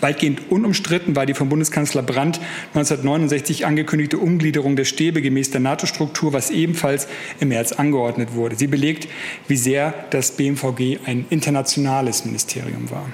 [0.00, 2.38] Weitgehend unumstritten war die vom Bundeskanzler Brandt
[2.74, 7.08] 1969 angekündigte Umgliederung der Stäbe gemäß der NATO-Struktur, was ebenfalls
[7.40, 8.56] im März angeordnet wurde.
[8.56, 9.08] Sie belegt,
[9.48, 13.06] wie sehr das BMVG ein internationales Ministerium war.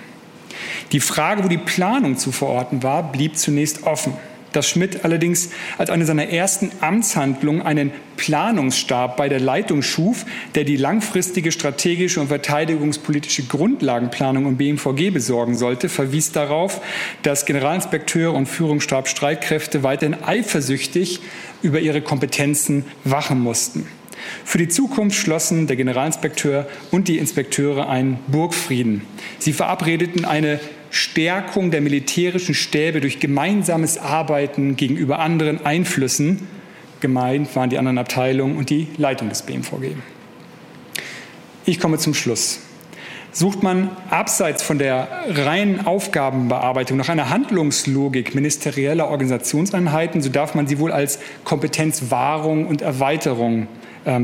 [0.92, 4.12] Die Frage, wo die Planung zu verorten war, blieb zunächst offen
[4.54, 10.64] dass Schmidt allerdings als eine seiner ersten Amtshandlungen einen Planungsstab bei der Leitung schuf, der
[10.64, 16.80] die langfristige strategische und verteidigungspolitische Grundlagenplanung im BMVG besorgen sollte, verwies darauf,
[17.22, 21.20] dass Generalinspekteure und Führungsstab Streitkräfte weiterhin eifersüchtig
[21.62, 23.86] über ihre Kompetenzen wachen mussten.
[24.44, 29.02] Für die Zukunft schlossen der Generalinspekteur und die Inspekteure einen Burgfrieden.
[29.38, 30.60] Sie verabredeten eine
[30.94, 36.46] Stärkung der militärischen Stäbe durch gemeinsames Arbeiten gegenüber anderen Einflüssen.
[37.00, 39.96] Gemeint waren die anderen Abteilungen und die Leitung des BMVG.
[41.66, 42.60] Ich komme zum Schluss.
[43.32, 50.68] Sucht man abseits von der reinen Aufgabenbearbeitung nach einer Handlungslogik ministerieller Organisationseinheiten, so darf man
[50.68, 53.66] sie wohl als Kompetenzwahrung und Erweiterung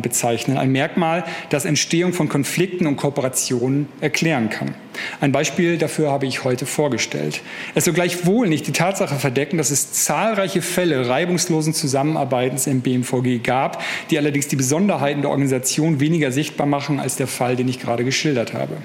[0.03, 0.57] bezeichnen.
[0.57, 4.75] Ein Merkmal, das Entstehung von Konflikten und Kooperationen erklären kann.
[5.21, 7.41] Ein Beispiel dafür habe ich heute vorgestellt.
[7.75, 13.43] Es soll gleichwohl nicht die Tatsache verdecken, dass es zahlreiche Fälle reibungslosen Zusammenarbeitens im BMVG
[13.43, 17.81] gab, die allerdings die Besonderheiten der Organisation weniger sichtbar machen als der Fall, den ich
[17.81, 18.77] gerade geschildert habe.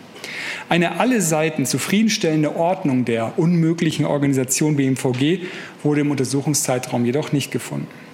[0.69, 5.41] Eine alle Seiten zufriedenstellende Ordnung der unmöglichen Organisation BMVG
[5.83, 8.04] wurde im Untersuchungszeitraum jedoch nicht gefunden.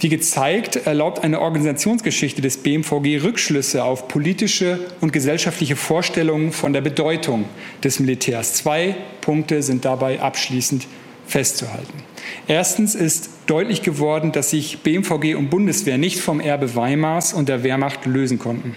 [0.00, 6.80] Wie gezeigt, erlaubt eine Organisationsgeschichte des BMVG Rückschlüsse auf politische und gesellschaftliche Vorstellungen von der
[6.80, 7.44] Bedeutung
[7.84, 8.54] des Militärs.
[8.54, 10.86] Zwei Punkte sind dabei abschließend
[11.26, 12.09] festzuhalten.
[12.46, 17.62] Erstens ist deutlich geworden, dass sich BMVG und Bundeswehr nicht vom Erbe Weimars und der
[17.62, 18.76] Wehrmacht lösen konnten.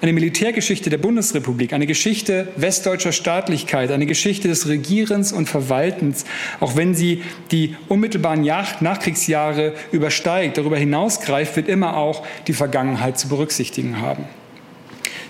[0.00, 6.24] Eine Militärgeschichte der Bundesrepublik, eine Geschichte westdeutscher Staatlichkeit, eine Geschichte des Regierens und Verwaltens,
[6.60, 13.28] auch wenn sie die unmittelbaren Nachkriegsjahre übersteigt, darüber hinausgreift, wird immer auch die Vergangenheit zu
[13.28, 14.24] berücksichtigen haben.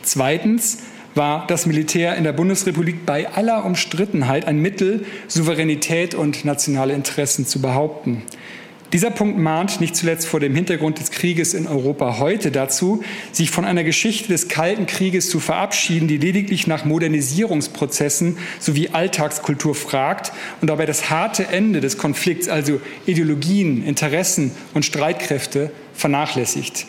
[0.02, 0.78] Zweitens,
[1.14, 7.46] war das Militär in der Bundesrepublik bei aller Umstrittenheit ein Mittel, Souveränität und nationale Interessen
[7.46, 8.22] zu behaupten.
[8.92, 13.50] Dieser Punkt mahnt nicht zuletzt vor dem Hintergrund des Krieges in Europa heute dazu, sich
[13.50, 20.32] von einer Geschichte des Kalten Krieges zu verabschieden, die lediglich nach Modernisierungsprozessen sowie Alltagskultur fragt
[20.60, 26.86] und dabei das harte Ende des Konflikts, also Ideologien, Interessen und Streitkräfte, vernachlässigt.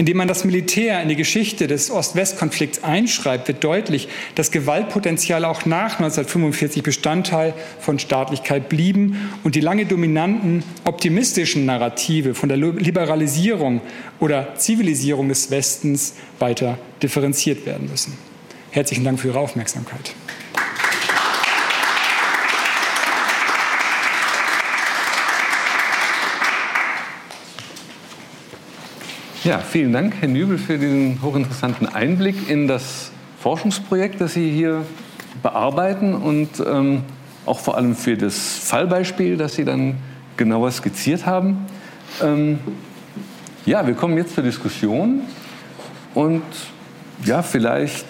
[0.00, 5.66] Indem man das Militär in die Geschichte des Ost-West-Konflikts einschreibt, wird deutlich, dass Gewaltpotenzial auch
[5.66, 13.82] nach 1945 Bestandteil von Staatlichkeit blieben und die lange dominanten optimistischen Narrative von der Liberalisierung
[14.20, 18.16] oder Zivilisierung des Westens weiter differenziert werden müssen.
[18.70, 20.14] Herzlichen Dank für Ihre Aufmerksamkeit.
[29.42, 34.84] Ja, vielen Dank, Herr Nübel, für diesen hochinteressanten Einblick in das Forschungsprojekt, das Sie hier
[35.42, 37.00] bearbeiten und ähm,
[37.46, 39.96] auch vor allem für das Fallbeispiel, das Sie dann
[40.36, 41.64] genauer skizziert haben.
[42.22, 42.58] Ähm,
[43.64, 45.22] ja, wir kommen jetzt zur Diskussion
[46.12, 46.42] und
[47.24, 48.04] ja, vielleicht,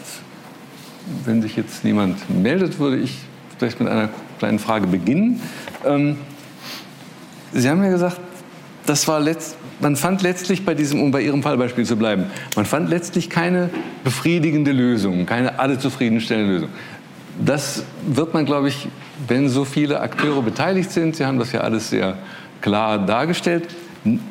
[1.24, 3.18] wenn sich jetzt niemand meldet, würde ich
[3.56, 4.08] vielleicht mit einer
[4.40, 5.40] kleinen Frage beginnen.
[5.84, 6.16] Ähm,
[7.52, 8.20] Sie haben ja gesagt,
[8.84, 12.66] das war letzt, man fand letztlich bei diesem, um bei Ihrem Fallbeispiel zu bleiben, man
[12.66, 13.70] fand letztlich keine
[14.04, 16.68] befriedigende Lösung, keine alle zufriedenstellende Lösung.
[17.44, 18.88] Das wird man, glaube ich,
[19.26, 22.18] wenn so viele Akteure beteiligt sind, Sie haben das ja alles sehr
[22.60, 23.68] klar dargestellt,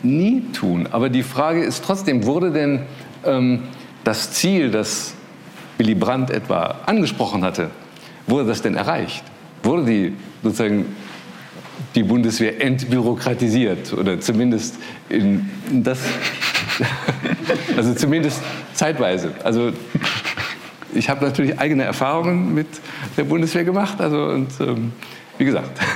[0.03, 0.88] nie tun.
[0.91, 2.81] Aber die Frage ist trotzdem, wurde denn
[3.25, 3.62] ähm,
[4.03, 5.13] das Ziel, das
[5.77, 7.69] Willy Brandt etwa angesprochen hatte,
[8.27, 9.23] wurde das denn erreicht?
[9.63, 10.85] Wurde die sozusagen
[11.95, 14.75] die Bundeswehr entbürokratisiert oder zumindest
[15.10, 15.99] in das,
[17.78, 18.41] also zumindest
[18.73, 19.32] zeitweise.
[19.43, 19.71] Also
[20.93, 22.67] ich habe natürlich eigene Erfahrungen mit
[23.17, 24.93] der Bundeswehr gemacht, also und ähm,
[25.39, 25.69] wie gesagt.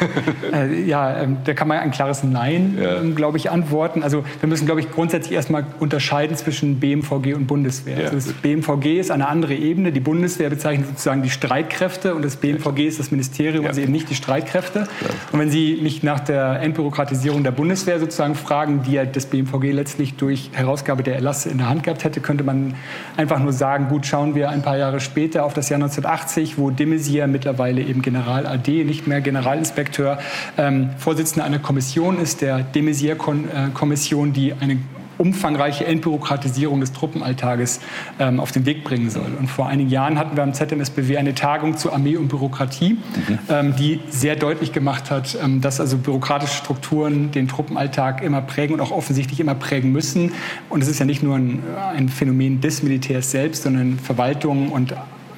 [0.54, 2.98] Äh, ja, ähm, da kann man ein klares Nein, ja.
[2.98, 4.04] ähm, glaube ich, antworten.
[4.04, 7.98] Also wir müssen, glaube ich, grundsätzlich erstmal unterscheiden zwischen BMVG und Bundeswehr.
[7.98, 8.10] Ja.
[8.10, 9.92] Also das BMVG ist eine andere Ebene.
[9.92, 13.70] Die Bundeswehr bezeichnet sozusagen die Streitkräfte und das BMVG ist das Ministerium, ja.
[13.70, 14.88] also eben nicht die Streitkräfte.
[15.32, 19.72] Und wenn Sie mich nach der Entbürokratisierung der Bundeswehr sozusagen fragen, die ja das BMVG
[19.72, 22.76] letztlich durch Herausgabe der Erlasse in der Hand gehabt hätte, könnte man
[23.18, 26.70] einfach nur sagen, gut, schauen wir ein paar Jahre später auf das Jahr 1980, wo
[26.70, 30.20] de Maizière mittlerweile eben General AD, nicht mehr General Generalinspekteur,
[30.58, 34.78] ähm, Vorsitzender einer Kommission ist, der de Maizière-Kommission, die eine
[35.18, 37.80] umfangreiche Entbürokratisierung des Truppenalltages
[38.20, 39.32] ähm, auf den Weg bringen soll.
[39.40, 43.40] Und vor einigen Jahren hatten wir am ZMSBW eine Tagung zu Armee und Bürokratie, mhm.
[43.50, 48.74] ähm, die sehr deutlich gemacht hat, ähm, dass also bürokratische Strukturen den Truppenalltag immer prägen
[48.74, 50.32] und auch offensichtlich immer prägen müssen.
[50.70, 51.64] Und es ist ja nicht nur ein,
[51.96, 54.94] ein Phänomen des Militärs selbst, sondern Verwaltung und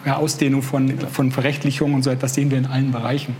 [0.05, 3.35] ja, Ausdehnung von, von Verrechtlichung und so etwas sehen wir in allen Bereichen.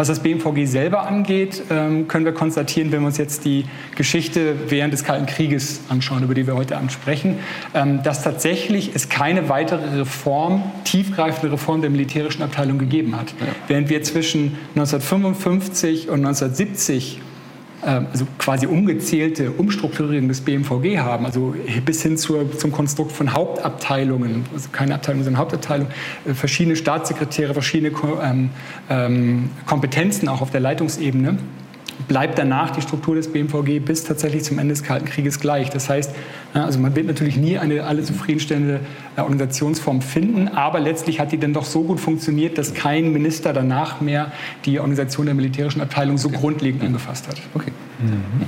[0.00, 4.54] Was das BMVG selber angeht, ähm, können wir konstatieren, wenn wir uns jetzt die Geschichte
[4.68, 7.36] während des Kalten Krieges anschauen, über die wir heute Abend sprechen,
[7.74, 13.34] ähm, dass tatsächlich es keine weitere Reform, tiefgreifende Reform der militärischen Abteilung gegeben hat.
[13.40, 13.48] Ja.
[13.68, 17.29] Während wir zwischen 1955 und 1970 ähm,
[17.82, 21.54] also quasi umgezählte Umstrukturierung des BMVG haben, also
[21.84, 25.88] bis hin zur, zum Konstrukt von Hauptabteilungen, also keine Abteilung, sondern Hauptabteilung,
[26.26, 28.50] äh, verschiedene Staatssekretäre, verschiedene ähm,
[28.88, 31.38] ähm, Kompetenzen auch auf der Leitungsebene
[32.08, 35.70] bleibt danach die Struktur des BMVG bis tatsächlich zum Ende des Kalten Krieges gleich.
[35.70, 36.14] Das heißt,
[36.54, 38.80] also man wird natürlich nie eine alle zufriedenstellende
[39.16, 43.52] äh, Organisationsform finden, aber letztlich hat die dann doch so gut funktioniert, dass kein Minister
[43.52, 44.32] danach mehr
[44.64, 46.38] die Organisation der militärischen Abteilung so okay.
[46.38, 47.36] grundlegend angefasst hat.
[47.54, 47.72] Okay.
[48.00, 48.46] Mhm.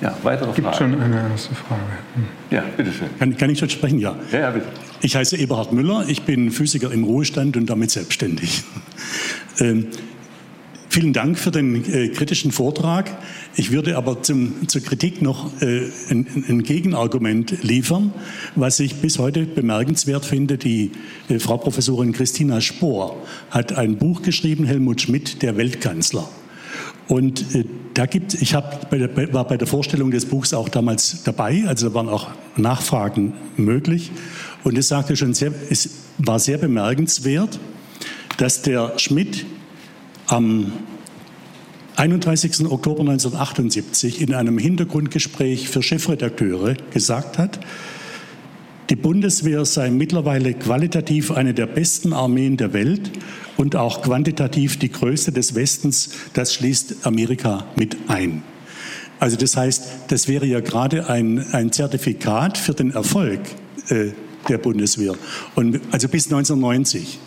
[0.00, 0.62] Ja, weitere Fragen.
[0.62, 1.80] Gibt schon eine erste Frage.
[2.14, 2.24] Hm.
[2.50, 3.08] Ja, bitteschön.
[3.18, 3.98] Kann, kann ich schon sprechen?
[3.98, 4.14] Ja.
[4.30, 4.66] Ja, ja, bitte.
[5.00, 8.64] Ich heiße Eberhard Müller, ich bin Physiker im Ruhestand und damit selbstständig.
[9.58, 9.86] Ähm,
[10.96, 13.18] Vielen Dank für den äh, kritischen Vortrag.
[13.54, 18.14] Ich würde aber zum, zur Kritik noch äh, ein, ein, Gegenargument liefern,
[18.54, 20.56] was ich bis heute bemerkenswert finde.
[20.56, 20.92] Die
[21.28, 26.26] äh, Frau Professorin Christina Spohr hat ein Buch geschrieben, Helmut Schmidt, der Weltkanzler.
[27.08, 30.70] Und äh, da gibt ich hab bei der, war bei der Vorstellung des Buchs auch
[30.70, 34.12] damals dabei, also da waren auch Nachfragen möglich.
[34.64, 37.60] Und es sagte schon sehr, es war sehr bemerkenswert,
[38.38, 39.44] dass der Schmidt
[40.26, 40.72] am
[41.96, 42.66] 31.
[42.66, 47.60] Oktober 1978 in einem Hintergrundgespräch für Chefredakteure gesagt hat,
[48.90, 53.10] die Bundeswehr sei mittlerweile qualitativ eine der besten Armeen der Welt
[53.56, 56.10] und auch quantitativ die größte des Westens.
[56.34, 58.42] Das schließt Amerika mit ein.
[59.18, 63.40] Also das heißt, das wäre ja gerade ein, ein Zertifikat für den Erfolg
[63.88, 64.10] äh,
[64.48, 65.14] der Bundeswehr.
[65.56, 67.18] Und also bis 1990.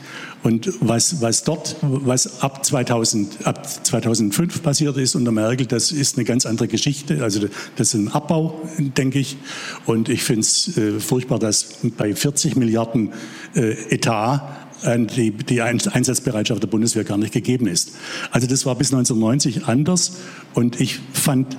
[0.42, 6.18] Und was, was dort, was ab, 2000, ab 2005 passiert ist unter Merkel, das ist
[6.18, 7.24] eine ganz andere Geschichte.
[7.24, 9.38] Also das ist ein Abbau, denke ich.
[9.86, 13.12] Und ich finde es äh, furchtbar, dass bei 40 Milliarden
[13.56, 17.92] äh, Etat die, die Einsatzbereitschaft der Bundeswehr gar nicht gegeben ist.
[18.32, 20.14] Also das war bis 1990 anders.
[20.54, 21.58] Und ich fand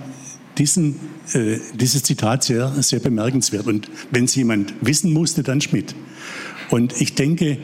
[0.57, 0.97] diesen,
[1.35, 3.66] äh, dieses Zitat sehr, sehr bemerkenswert.
[3.66, 5.95] Und wenn es jemand wissen musste, dann Schmidt.
[6.70, 7.59] Und ich denke,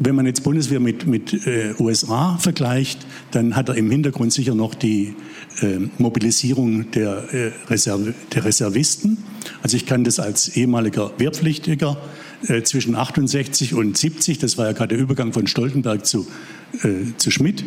[0.00, 4.54] wenn man jetzt Bundeswehr mit, mit äh, USA vergleicht, dann hat er im Hintergrund sicher
[4.54, 5.14] noch die
[5.60, 9.18] äh, Mobilisierung der, äh, Reserv der Reservisten.
[9.62, 11.98] Also ich kann das als ehemaliger Wehrpflichtiger
[12.48, 16.26] äh, zwischen 68 und 70, das war ja gerade der Übergang von Stoltenberg zu,
[16.82, 17.64] äh, zu Schmidt,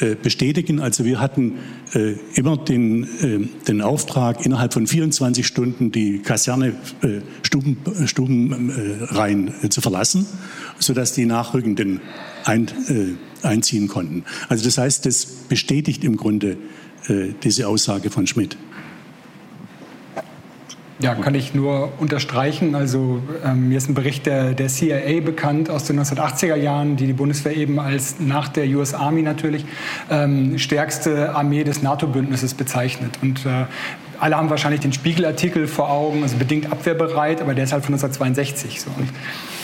[0.00, 0.80] äh, bestätigen.
[0.80, 1.58] Also wir hatten
[1.94, 7.76] äh, immer den, äh, den Auftrag, innerhalb von 24 Stunden die Kaserne äh, Stuben,
[8.06, 10.26] Stubenreihen zu verlassen,
[10.78, 12.00] sodass die Nachrückenden
[12.44, 12.68] ein,
[13.42, 14.24] einziehen konnten.
[14.48, 16.56] Also das heißt, das bestätigt im Grunde
[17.42, 18.56] diese Aussage von Schmidt.
[21.02, 22.74] Ja, kann ich nur unterstreichen.
[22.74, 27.06] Also ähm, mir ist ein Bericht der, der CIA bekannt aus den 1980er Jahren, die
[27.06, 29.64] die Bundeswehr eben als nach der US Army natürlich
[30.10, 33.18] ähm, stärkste Armee des NATO-Bündnisses bezeichnet.
[33.20, 33.66] Und äh,
[34.20, 37.94] alle haben wahrscheinlich den Spiegelartikel vor Augen, also bedingt abwehrbereit, aber der ist halt von
[37.94, 38.80] 1962.
[38.80, 38.90] So.
[38.96, 39.08] Und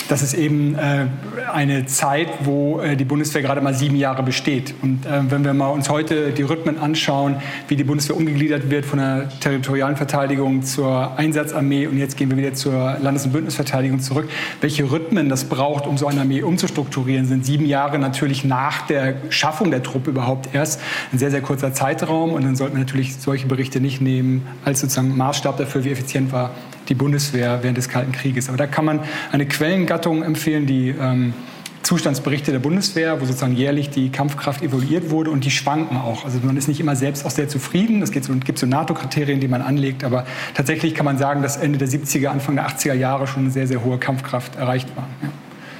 [0.09, 1.07] das ist eben äh,
[1.53, 4.75] eine Zeit, wo äh, die Bundeswehr gerade mal sieben Jahre besteht.
[4.83, 7.37] Und äh, wenn wir mal uns heute die Rhythmen anschauen,
[7.69, 12.39] wie die Bundeswehr umgegliedert wird von der territorialen Verteidigung zur Einsatzarmee und jetzt gehen wir
[12.39, 14.29] wieder zur Landes- und Bündnisverteidigung zurück,
[14.63, 19.17] welche Rhythmen das braucht, um so eine Armee umzustrukturieren, sind sieben Jahre natürlich nach der
[19.29, 20.81] Schaffung der Truppe überhaupt erst
[21.13, 22.33] ein sehr, sehr kurzer Zeitraum.
[22.33, 26.33] Und dann sollten wir natürlich solche Berichte nicht nehmen als sozusagen Maßstab dafür, wie effizient
[26.33, 26.51] war
[26.89, 28.49] die Bundeswehr während des Kalten Krieges.
[28.49, 29.01] Aber da kann man
[29.33, 31.35] eine Quellengattung empfehlen, die ähm,
[31.83, 36.25] Zustandsberichte der Bundeswehr, wo sozusagen jährlich die Kampfkraft evaluiert wurde und die schwanken auch.
[36.25, 38.03] Also man ist nicht immer selbst auch sehr zufrieden.
[38.03, 38.27] Es gibt
[38.59, 42.57] so NATO-Kriterien, die man anlegt, aber tatsächlich kann man sagen, dass Ende der 70er, Anfang
[42.57, 45.07] der 80er Jahre schon eine sehr, sehr hohe Kampfkraft erreicht war.
[45.23, 45.29] Ja.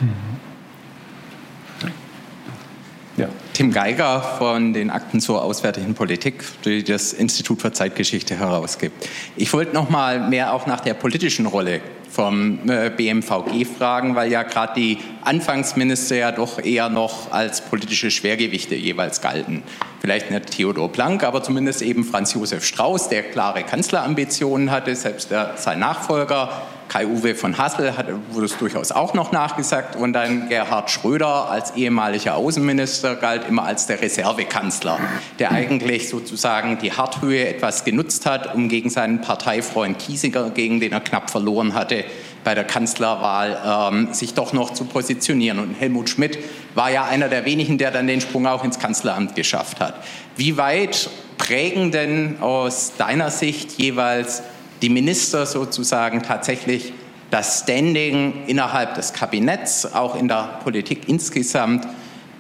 [0.01, 0.29] Mhm.
[3.19, 3.29] Ja.
[3.59, 9.09] Tim Geiger von den Akten zur Auswärtigen Politik, die das Institut für Zeitgeschichte herausgibt.
[9.35, 14.31] Ich wollte noch mal mehr auch nach der politischen Rolle vom äh, BMVG fragen, weil
[14.31, 19.65] ja gerade die Anfangsminister ja doch eher noch als politische Schwergewichte jeweils galten.
[20.01, 25.33] Vielleicht nicht Theodor Blank, aber zumindest eben Franz Josef Strauß, der klare Kanzlerambitionen hatte, selbst
[25.33, 29.97] der, sein Nachfolger Kai-Uwe von Hassel hat, wurde es durchaus auch noch nachgesagt.
[29.97, 34.99] Und dann Gerhard Schröder als ehemaliger Außenminister galt immer als der Reservekanzler,
[35.39, 40.93] der eigentlich sozusagen die Harthöhe etwas genutzt hat, um gegen seinen Parteifreund Kiesinger, gegen den
[40.93, 42.05] er knapp verloren hatte,
[42.45, 45.59] bei der Kanzlerwahl ähm, sich doch noch zu positionieren.
[45.59, 46.39] Und Helmut Schmidt
[46.75, 49.95] war ja einer der wenigen, der dann den Sprung auch ins Kanzleramt geschafft hat.
[50.37, 54.43] Wie weit prägen denn aus deiner Sicht jeweils
[54.83, 56.93] die Minister sozusagen tatsächlich
[57.31, 61.87] das Standing innerhalb des Kabinetts, auch in der Politik insgesamt,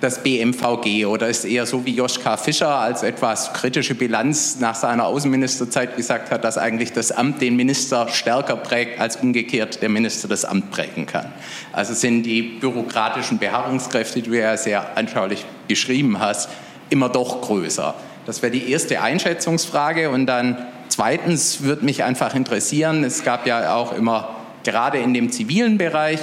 [0.00, 5.06] das BMVG oder ist eher so wie Joschka Fischer als etwas kritische Bilanz nach seiner
[5.06, 10.28] Außenministerzeit gesagt hat, dass eigentlich das Amt den Minister stärker prägt, als umgekehrt der Minister
[10.28, 11.32] das Amt prägen kann.
[11.72, 16.48] Also sind die bürokratischen Beharrungskräfte, die du ja sehr anschaulich beschrieben hast,
[16.90, 17.94] immer doch größer.
[18.24, 20.58] Das wäre die erste Einschätzungsfrage und dann
[20.88, 26.20] Zweitens würde mich einfach interessieren, es gab ja auch immer gerade in dem zivilen Bereich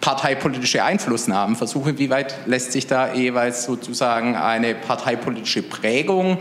[0.00, 6.38] parteipolitische Einflussnahmen, Versuche, wie weit lässt sich da jeweils sozusagen eine parteipolitische Prägung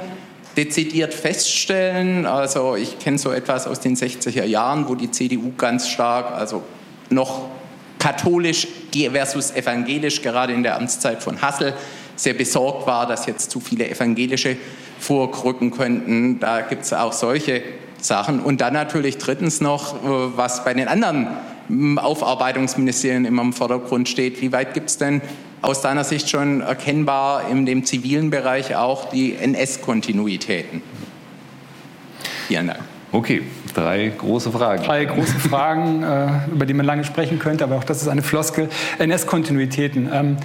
[0.56, 2.26] dezidiert feststellen.
[2.26, 6.64] Also ich kenne so etwas aus den 60er Jahren, wo die CDU ganz stark, also
[7.10, 7.50] noch
[8.00, 8.68] katholisch
[9.12, 11.74] versus evangelisch, gerade in der Amtszeit von Hassel,
[12.16, 14.58] sehr besorgt war, dass jetzt zu viele evangelische
[15.06, 16.40] vorrücken könnten.
[16.40, 17.62] Da gibt es auch solche
[18.02, 18.40] Sachen.
[18.40, 21.28] Und dann natürlich drittens noch, äh, was bei den anderen
[21.68, 24.42] hm, Aufarbeitungsministerien immer im Vordergrund steht.
[24.42, 25.22] Wie weit gibt es denn
[25.62, 30.82] aus deiner Sicht schon erkennbar in dem zivilen Bereich auch die NS-Kontinuitäten?
[32.48, 32.80] Vielen Dank.
[33.12, 33.44] Okay,
[33.74, 34.84] drei große Fragen.
[34.84, 36.04] Drei große Fragen,
[36.50, 38.70] äh, über die man lange sprechen könnte, aber auch das ist eine Floskel.
[39.00, 40.38] NS-Kontinuitäten ähm,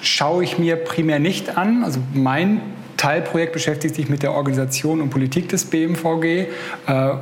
[0.00, 1.84] schaue ich mir primär nicht an.
[1.84, 2.60] Also mein
[2.96, 6.24] Teilprojekt beschäftigt sich mit der Organisation und Politik des BMVG.
[6.24, 6.46] Äh,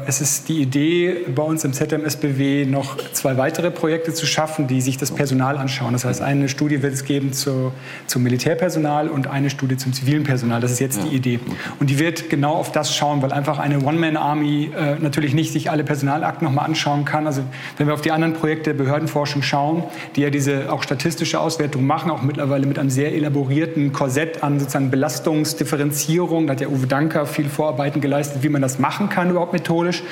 [0.06, 4.80] es ist die Idee, bei uns im ZMSBW noch zwei weitere Projekte zu schaffen, die
[4.80, 5.92] sich das Personal anschauen.
[5.92, 7.72] Das heißt, eine Studie wird es geben zu,
[8.06, 10.60] zum Militärpersonal und eine Studie zum zivilen Personal.
[10.60, 11.40] Das ist jetzt die Idee.
[11.80, 15.70] Und die wird genau auf das schauen, weil einfach eine One-Man-Army äh, natürlich nicht sich
[15.70, 17.26] alle Personalakten nochmal anschauen kann.
[17.26, 17.42] Also
[17.78, 19.82] wenn wir auf die anderen Projekte der Behördenforschung schauen,
[20.14, 24.60] die ja diese auch statistische Auswertung machen, auch mittlerweile mit einem sehr elaborierten Korsett an
[24.60, 29.08] sozusagen Belastungs Differenzierung, da hat ja Uwe Danker viel Vorarbeiten geleistet, wie man das machen
[29.08, 30.02] kann überhaupt methodisch.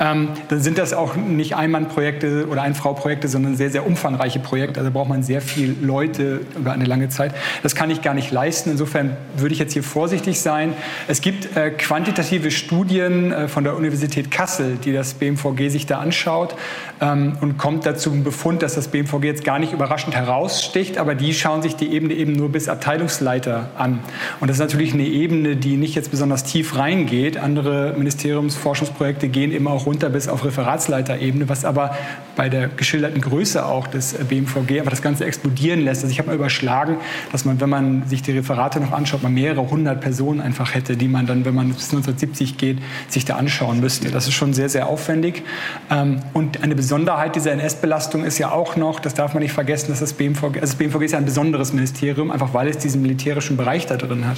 [0.00, 4.80] Ähm, dann sind das auch nicht Ein-Mann-Projekte oder Ein-Frau-Projekte, sondern sehr, sehr umfangreiche Projekte.
[4.80, 7.32] Also braucht man sehr viele Leute über eine lange Zeit.
[7.62, 8.70] Das kann ich gar nicht leisten.
[8.70, 10.74] Insofern würde ich jetzt hier vorsichtig sein.
[11.06, 16.00] Es gibt äh, quantitative Studien äh, von der Universität Kassel, die das BMVG sich da
[16.00, 16.56] anschaut
[17.00, 21.14] ähm, und kommt dazu ein Befund, dass das BMVG jetzt gar nicht überraschend heraussticht, aber
[21.14, 24.00] die schauen sich die Ebene eben nur bis Abteilungsleiter an.
[24.40, 27.36] Und das ist natürlich eine Ebene, die nicht jetzt besonders tief reingeht.
[27.36, 31.96] Andere Ministeriumsforschungsprojekte gehen immer auch runter bis auf Referatsleiterebene, was aber
[32.36, 36.02] bei der geschilderten Größe auch des BMVG aber das Ganze explodieren lässt.
[36.02, 36.96] Also ich habe mal überschlagen,
[37.32, 40.96] dass man, wenn man sich die Referate noch anschaut, man mehrere hundert Personen einfach hätte,
[40.96, 42.78] die man dann, wenn man bis 1970 geht,
[43.08, 44.10] sich da anschauen müsste.
[44.10, 45.42] Das ist schon sehr, sehr aufwendig.
[45.90, 49.88] Ähm, und eine Besonderheit dieser NS-Belastung ist ja auch noch, das darf man nicht vergessen,
[49.88, 53.02] dass das BMVG, also das BMVG ist ja ein besonderes Ministerium, einfach weil es diesen
[53.02, 54.36] militärischen Bereich da drin hat.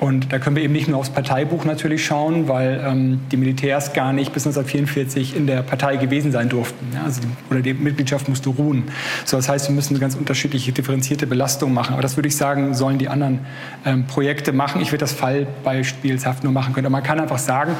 [0.00, 3.92] Und da können wir eben nicht nur aufs Parteibuch natürlich schauen, weil ähm, die Militärs
[3.92, 6.94] gar nicht bis 1944 in der Partei gewesen sein durften.
[6.94, 7.02] Ja?
[7.04, 8.84] Also die, oder die Mitgliedschaft musste ruhen.
[9.26, 11.92] So, das heißt, wir müssen ganz unterschiedliche differenzierte Belastung machen.
[11.92, 13.40] Aber das würde ich sagen, sollen die anderen
[13.84, 14.80] ähm, Projekte machen.
[14.80, 16.86] Ich würde das fallbeispielshaft nur machen können.
[16.86, 17.76] Aber man kann einfach sagen,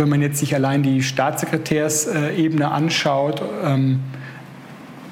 [0.00, 4.00] wenn man jetzt sich allein die Staatssekretärsebene anschaut, ähm,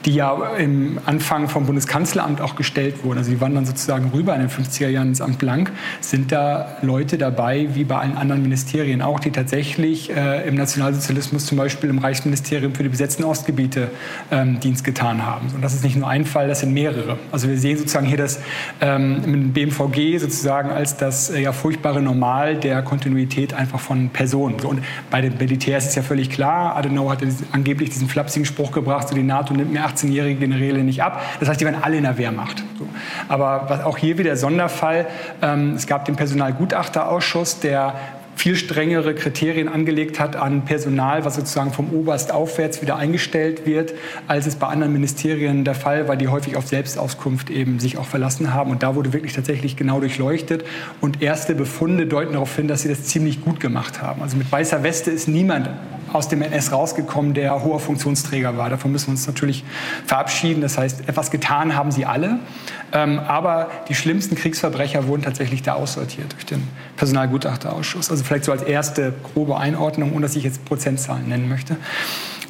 [0.09, 4.41] die ja im Anfang vom Bundeskanzleramt auch gestellt wurden, also die wandern sozusagen rüber in
[4.41, 9.03] den 50er Jahren ins Amt Blank, sind da Leute dabei, wie bei allen anderen Ministerien
[9.03, 13.91] auch, die tatsächlich äh, im Nationalsozialismus zum Beispiel im Reichsministerium für die besetzten Ostgebiete
[14.31, 15.49] ähm, Dienst getan haben.
[15.55, 17.19] Und das ist nicht nur ein Fall, das sind mehrere.
[17.31, 18.41] Also wir sehen sozusagen hier das
[18.81, 24.59] ähm, BMVG sozusagen als das äh, ja furchtbare Normal der Kontinuität einfach von Personen.
[24.59, 27.19] So, und bei den Militärs ist ja völlig klar, Adenauer hat
[27.53, 31.23] angeblich diesen flapsigen Spruch gebracht, so die NATO nimmt mir 18-jährige Generäle nicht ab.
[31.41, 32.63] Das heißt, die waren alle in der Wehrmacht.
[33.29, 35.07] Aber auch hier wieder Sonderfall,
[35.43, 37.95] ähm, es gab den Personalgutachterausschuss, der
[38.39, 43.95] viel strengere Kriterien angelegt hat an Personal, was sozusagen vom Oberst aufwärts wieder eingestellt wird,
[44.29, 48.07] als es bei anderen Ministerien der Fall war, die häufig auf Selbstauskunft eben sich auch
[48.07, 48.71] verlassen haben.
[48.71, 50.65] Und da wurde wirklich tatsächlich genau durchleuchtet.
[51.01, 54.23] Und erste Befunde deuten darauf hin, dass sie das ziemlich gut gemacht haben.
[54.23, 55.69] Also mit weißer Weste ist niemand
[56.13, 58.71] aus dem NS rausgekommen, der hoher Funktionsträger war.
[58.71, 59.65] Davon müssen wir uns natürlich
[60.07, 60.61] verabschieden.
[60.61, 62.39] Das heißt, etwas getan haben sie alle.
[62.93, 66.63] Ähm, aber die schlimmsten Kriegsverbrecher wurden tatsächlich da aussortiert durch den
[66.97, 68.11] Personalgutachterausschuss.
[68.11, 71.77] Also vielleicht so als erste grobe Einordnung, ohne dass ich jetzt Prozentzahlen nennen möchte.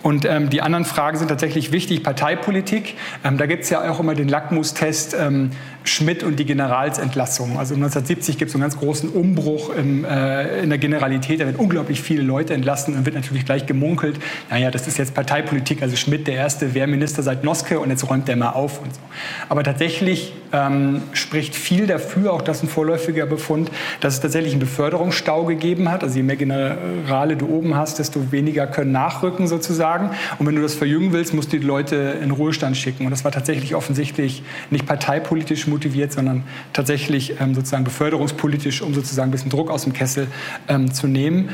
[0.02, 2.04] Und ähm, die anderen Fragen sind tatsächlich wichtig.
[2.04, 2.94] Parteipolitik,
[3.24, 5.50] ähm, da gibt es ja auch immer den Lackmustest ähm,
[5.89, 7.59] Schmidt und die Generalsentlassung.
[7.59, 11.41] Also 1970 gibt es einen ganz großen Umbruch im, äh, in der Generalität.
[11.41, 14.20] Da werden unglaublich viele Leute entlassen und wird natürlich gleich gemunkelt,
[14.51, 15.82] naja, das ist jetzt Parteipolitik.
[15.82, 19.01] Also Schmidt, der erste Wehrminister seit Noske und jetzt räumt er mal auf und so.
[19.49, 23.70] Aber tatsächlich ähm, spricht viel dafür, auch das ein vorläufiger Befund,
[24.01, 26.03] dass es tatsächlich einen Beförderungsstau gegeben hat.
[26.03, 30.11] Also je mehr Generale du oben hast, desto weniger können nachrücken sozusagen.
[30.39, 33.05] Und wenn du das verjüngen willst, musst du die Leute in Ruhestand schicken.
[33.05, 35.78] Und das war tatsächlich offensichtlich nicht parteipolitisch motiviert,
[36.12, 40.26] sondern tatsächlich ähm, sozusagen beförderungspolitisch, um sozusagen ein bisschen Druck aus dem Kessel
[40.68, 41.51] ähm, zu nehmen.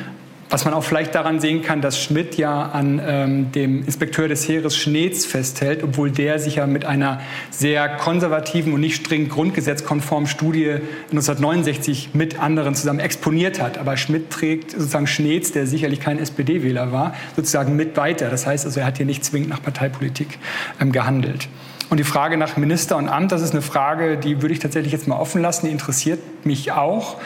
[0.50, 4.46] Was man auch vielleicht daran sehen kann, dass Schmidt ja an ähm, dem Inspekteur des
[4.46, 7.20] Heeres Schneetz festhält, obwohl der sich ja mit einer
[7.50, 10.76] sehr konservativen und nicht streng grundgesetzkonformen Studie
[11.10, 13.78] 1969 mit anderen zusammen exponiert hat.
[13.78, 18.28] Aber Schmidt trägt sozusagen Schneetz, der sicherlich kein SPD-Wähler war, sozusagen mit weiter.
[18.28, 20.38] Das heißt also, er hat hier nicht zwingend nach Parteipolitik
[20.80, 21.48] ähm, gehandelt.
[21.90, 24.92] Und die Frage nach Minister und Amt, das ist eine Frage, die würde ich tatsächlich
[24.92, 27.16] jetzt mal offen lassen, die interessiert mich auch.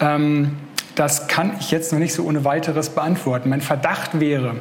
[0.00, 0.56] Ähm,
[0.94, 3.50] das kann ich jetzt noch nicht so ohne weiteres beantworten.
[3.50, 4.56] Mein Verdacht wäre,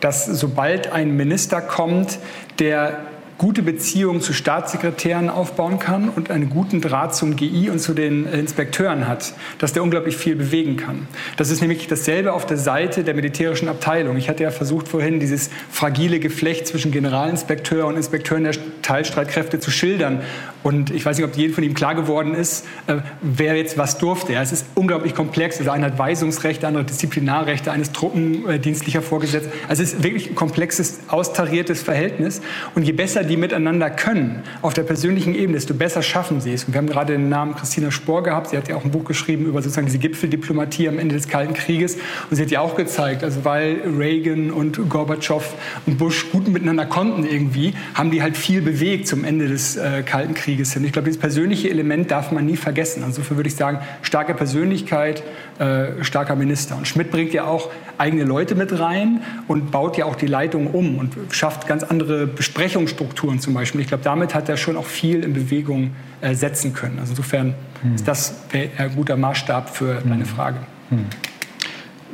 [0.00, 2.18] dass sobald ein Minister kommt,
[2.60, 3.00] der
[3.40, 8.26] gute Beziehungen zu Staatssekretären aufbauen kann und einen guten Draht zum GI und zu den
[8.26, 11.08] Inspekteuren hat, dass der unglaublich viel bewegen kann.
[11.38, 14.18] Das ist nämlich dasselbe auf der Seite der militärischen Abteilung.
[14.18, 19.70] Ich hatte ja versucht vorhin, dieses fragile Geflecht zwischen Generalinspekteur und Inspekteuren der Teilstreitkräfte zu
[19.70, 20.20] schildern.
[20.62, 23.96] Und ich weiß nicht, ob jedem von ihm klar geworden ist, äh, wer jetzt was
[23.96, 24.34] durfte.
[24.34, 25.58] Es ist unglaublich komplex.
[25.58, 29.50] Also einer hat Weisungsrechte, andere Disziplinarrechte eines truppendienstlicher Vorgesetzten.
[29.66, 32.42] Also es ist wirklich ein komplexes, austariertes Verhältnis.
[32.74, 36.64] Und je besser die miteinander können, auf der persönlichen Ebene, desto besser schaffen sie es.
[36.64, 38.48] Und wir haben gerade den Namen Christina Spohr gehabt.
[38.48, 41.54] Sie hat ja auch ein Buch geschrieben über sozusagen diese Gipfeldiplomatie am Ende des Kalten
[41.54, 41.94] Krieges.
[42.28, 45.54] Und sie hat ja auch gezeigt, also weil Reagan und Gorbatschow
[45.86, 50.02] und Bush gut miteinander konnten irgendwie, haben die halt viel bewegt zum Ende des äh,
[50.02, 50.84] Kalten Krieges hin.
[50.84, 53.04] Ich glaube, dieses persönliche Element darf man nie vergessen.
[53.06, 55.22] Insofern würde ich sagen, starke Persönlichkeit,
[55.60, 56.76] äh, starker Minister.
[56.76, 60.66] Und Schmidt bringt ja auch eigene Leute mit rein und baut ja auch die Leitung
[60.68, 63.80] um und schafft ganz andere Besprechungsstrukturen zum Beispiel.
[63.80, 66.98] Ich glaube, damit hat er schon auch viel in Bewegung äh, setzen können.
[66.98, 67.94] Also insofern hm.
[67.94, 70.10] ist das ein guter Maßstab für hm.
[70.10, 70.58] deine Frage.
[70.90, 71.06] Hm.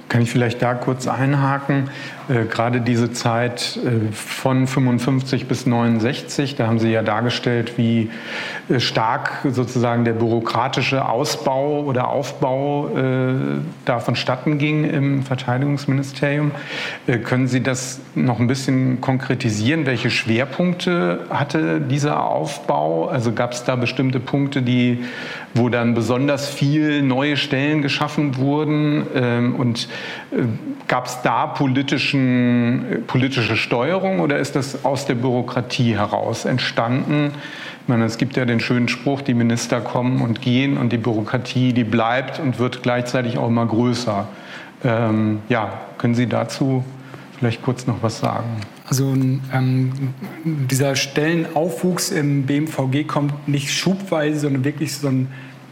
[0.08, 1.90] Kann ich vielleicht da kurz einhaken?
[2.28, 8.10] Äh, gerade diese Zeit äh, von 55 bis 69, da haben Sie ja dargestellt, wie
[8.68, 12.90] äh, stark sozusagen der bürokratische Ausbau oder Aufbau
[13.84, 16.52] da vonstatten ging im Verteidigungsministerium.
[17.24, 19.86] Können Sie das noch ein bisschen konkretisieren?
[19.86, 23.08] Welche Schwerpunkte hatte dieser Aufbau?
[23.08, 25.04] Also gab es da bestimmte Punkte, die,
[25.54, 29.06] wo dann besonders viel neue Stellen geschaffen wurden?
[29.14, 29.88] Ähm, und
[30.88, 32.15] gab es da politischen,
[33.06, 37.32] politische Steuerung oder ist das aus der Bürokratie heraus entstanden?
[37.82, 40.98] Ich meine, es gibt ja den schönen Spruch, die Minister kommen und gehen und die
[40.98, 44.26] Bürokratie, die bleibt und wird gleichzeitig auch immer größer.
[44.84, 46.84] Ähm, ja, können Sie dazu
[47.38, 48.48] vielleicht kurz noch was sagen?
[48.88, 49.92] Also ähm,
[50.44, 55.28] dieser Stellenaufwuchs im BMVG kommt nicht schubweise, sondern wirklich so ein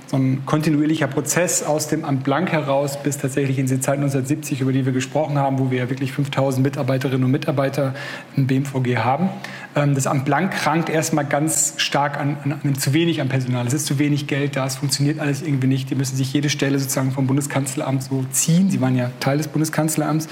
[0.07, 4.61] so ein kontinuierlicher Prozess aus dem Amt Blank heraus bis tatsächlich in die Zeit 1970,
[4.61, 7.95] über die wir gesprochen haben, wo wir ja wirklich 5000 Mitarbeiterinnen und Mitarbeiter
[8.37, 9.31] im BMVG haben.
[9.75, 13.67] Ähm, das Amt Blank krankt erstmal ganz stark an, an, an, zu wenig am Personal.
[13.67, 15.91] Es ist zu wenig Geld da, es funktioniert alles irgendwie nicht.
[15.91, 18.71] Die müssen sich jede Stelle sozusagen vom Bundeskanzleramt so ziehen.
[18.71, 20.29] Sie waren ja Teil des Bundeskanzleramts.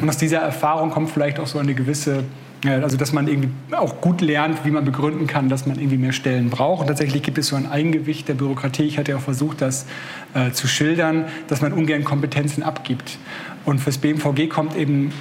[0.00, 2.24] Und aus dieser Erfahrung kommt vielleicht auch so eine gewisse
[2.64, 6.12] also dass man irgendwie auch gut lernt, wie man begründen kann, dass man irgendwie mehr
[6.12, 6.82] Stellen braucht.
[6.82, 8.82] Und tatsächlich gibt es so ein Eigengewicht der Bürokratie.
[8.82, 9.86] Ich hatte ja auch versucht, das
[10.34, 13.18] äh, zu schildern, dass man ungern Kompetenzen abgibt.
[13.64, 15.12] Und fürs BMVG kommt eben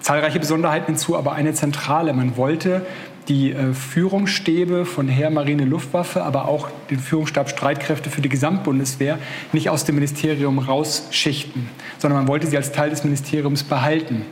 [0.00, 2.12] zahlreiche Besonderheiten hinzu, aber eine zentrale.
[2.12, 2.84] Man wollte
[3.28, 9.18] die äh, Führungsstäbe von Heer, Marine, Luftwaffe, aber auch den Führungsstab Streitkräfte für die Gesamtbundeswehr
[9.52, 11.68] nicht aus dem Ministerium rausschichten,
[11.98, 14.22] sondern man wollte sie als Teil des Ministeriums behalten.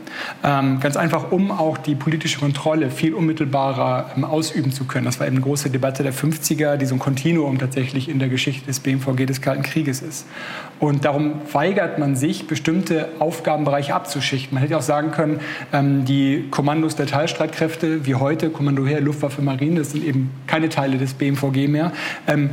[0.43, 5.05] Ähm, ganz einfach, um auch die politische Kontrolle viel unmittelbarer ähm, ausüben zu können.
[5.05, 8.29] Das war eben eine große Debatte der 50er, die so ein Kontinuum tatsächlich in der
[8.29, 10.25] Geschichte des BMVG des Kalten Krieges ist.
[10.81, 14.55] Und darum weigert man sich, bestimmte Aufgabenbereiche abzuschichten.
[14.55, 15.39] Man hätte auch sagen können,
[15.71, 20.69] ähm, die Kommandos der Teilstreitkräfte, wie heute Kommando Heer, Luftwaffe, Marine, das sind eben keine
[20.69, 21.91] Teile des BMVG mehr,
[22.27, 22.49] ähm,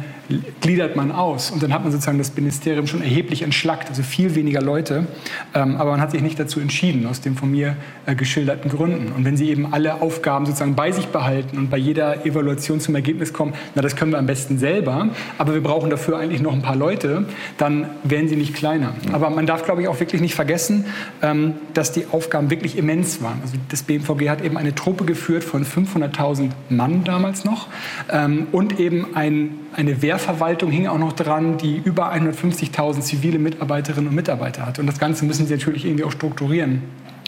[0.60, 1.50] gliedert man aus.
[1.50, 5.06] Und dann hat man sozusagen das Ministerium schon erheblich entschlackt, also viel weniger Leute.
[5.54, 9.10] Ähm, aber man hat sich nicht dazu entschieden, aus den von mir äh, geschilderten Gründen.
[9.16, 12.94] Und wenn Sie eben alle Aufgaben sozusagen bei sich behalten und bei jeder Evaluation zum
[12.94, 15.08] Ergebnis kommen, na, das können wir am besten selber,
[15.38, 17.24] aber wir brauchen dafür eigentlich noch ein paar Leute,
[17.56, 17.86] dann
[18.18, 18.94] werden sie nicht kleiner.
[19.12, 20.86] Aber man darf, glaube ich, auch wirklich nicht vergessen,
[21.22, 23.38] ähm, dass die Aufgaben wirklich immens waren.
[23.42, 27.68] Also das BMVG hat eben eine Truppe geführt von 500.000 Mann damals noch
[28.10, 34.08] ähm, und eben ein, eine Wehrverwaltung hing auch noch dran, die über 150.000 zivile Mitarbeiterinnen
[34.08, 34.80] und Mitarbeiter hat.
[34.80, 36.82] Und das Ganze müssen sie natürlich irgendwie auch strukturieren.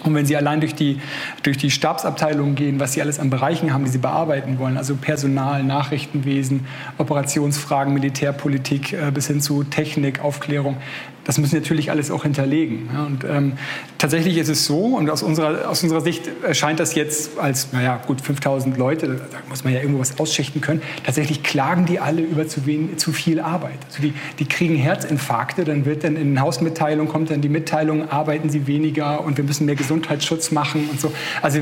[0.05, 1.01] Und wenn Sie allein durch die,
[1.43, 4.97] durch die Stabsabteilungen gehen, was Sie alles an Bereichen haben, die Sie bearbeiten wollen, also
[4.97, 6.67] Personal, Nachrichtenwesen,
[6.99, 10.77] Operationsfragen, Militärpolitik äh, bis hin zu Technik, Aufklärung,
[11.25, 12.89] das müssen natürlich alles auch hinterlegen.
[13.07, 13.53] Und ähm,
[13.99, 18.01] tatsächlich ist es so, und aus unserer, aus unserer Sicht erscheint das jetzt als, naja,
[18.07, 20.83] gut 5000 Leute, da muss man ja irgendwo was ausschichten können.
[21.05, 23.79] Tatsächlich klagen die alle über zu, wenig, zu viel Arbeit.
[23.89, 28.49] Also die, die kriegen Herzinfarkte, dann wird dann in Hausmitteilung, kommt dann die Mitteilung, arbeiten
[28.51, 31.13] sie weniger und wir müssen mehr Gesundheitsschutz machen und so.
[31.43, 31.61] Also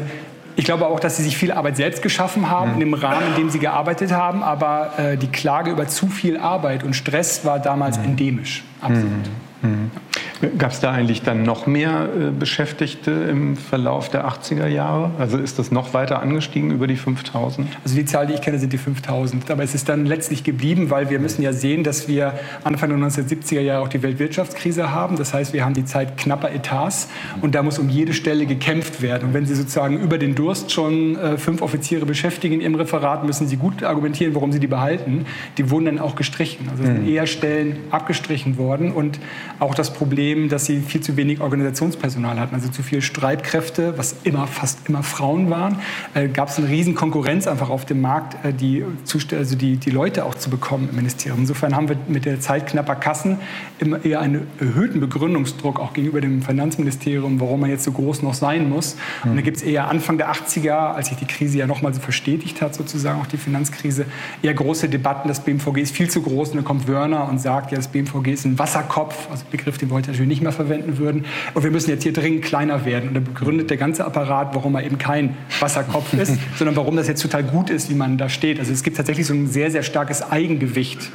[0.58, 3.36] ich glaube auch, dass sie sich viel Arbeit selbst geschaffen haben, in dem Rahmen, in
[3.36, 4.42] dem sie gearbeitet haben.
[4.42, 8.64] Aber äh, die Klage über zu viel Arbeit und Stress war damals endemisch.
[8.80, 9.08] Absolut.
[9.08, 9.47] Mhm.
[9.62, 10.07] 嗯。
[10.56, 15.10] Gab es da eigentlich dann noch mehr äh, Beschäftigte im Verlauf der 80er Jahre?
[15.18, 17.66] Also ist das noch weiter angestiegen über die 5000?
[17.82, 19.50] Also die Zahl, die ich kenne, sind die 5000.
[19.50, 22.98] Aber es ist dann letztlich geblieben, weil wir müssen ja sehen, dass wir Anfang der
[22.98, 25.16] 1970er Jahre auch die Weltwirtschaftskrise haben.
[25.16, 27.08] Das heißt, wir haben die Zeit knapper Etats
[27.40, 29.28] und da muss um jede Stelle gekämpft werden.
[29.28, 33.24] Und wenn Sie sozusagen über den Durst schon äh, fünf Offiziere beschäftigen in Ihrem Referat,
[33.24, 35.26] müssen Sie gut argumentieren, warum Sie die behalten.
[35.56, 36.68] Die wurden dann auch gestrichen.
[36.70, 37.08] Also sind mhm.
[37.08, 39.18] eher Stellen abgestrichen worden und
[39.58, 44.16] auch das Problem, dass sie viel zu wenig Organisationspersonal hatten, also zu viele Streitkräfte, was
[44.24, 45.78] immer fast immer Frauen waren.
[46.14, 48.84] Äh, Gab es eine riesen Konkurrenz einfach auf dem Markt, äh, die,
[49.32, 51.40] also die, die Leute auch zu bekommen im Ministerium.
[51.40, 53.38] Insofern haben wir mit der Zeit knapper Kassen
[53.78, 58.34] immer eher einen erhöhten Begründungsdruck auch gegenüber dem Finanzministerium, warum man jetzt so groß noch
[58.34, 58.96] sein muss.
[59.24, 62.00] Und da gibt es eher Anfang der 80er, als sich die Krise ja nochmal so
[62.00, 64.06] verstetigt hat, sozusagen auch die Finanzkrise,
[64.42, 67.70] eher große Debatten, das BMVG ist viel zu groß und dann kommt Wörner und sagt,
[67.70, 70.98] ja, das BMVG ist ein Wasserkopf, also Begriff, den wir heute natürlich nicht mehr verwenden
[70.98, 71.24] würden.
[71.54, 73.08] Und wir müssen jetzt hier dringend kleiner werden.
[73.08, 77.08] Und da begründet der ganze Apparat, warum er eben kein Wasserkopf ist, sondern warum das
[77.08, 78.58] jetzt total gut ist, wie man da steht.
[78.58, 81.10] Also es gibt tatsächlich so ein sehr, sehr starkes Eigengewicht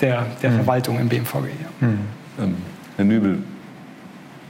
[0.00, 0.56] der, der mhm.
[0.56, 1.34] Verwaltung im BMVG.
[1.34, 1.88] Ja.
[1.88, 1.98] Mhm.
[2.40, 2.54] Ähm,
[2.96, 3.38] Herr Nübel,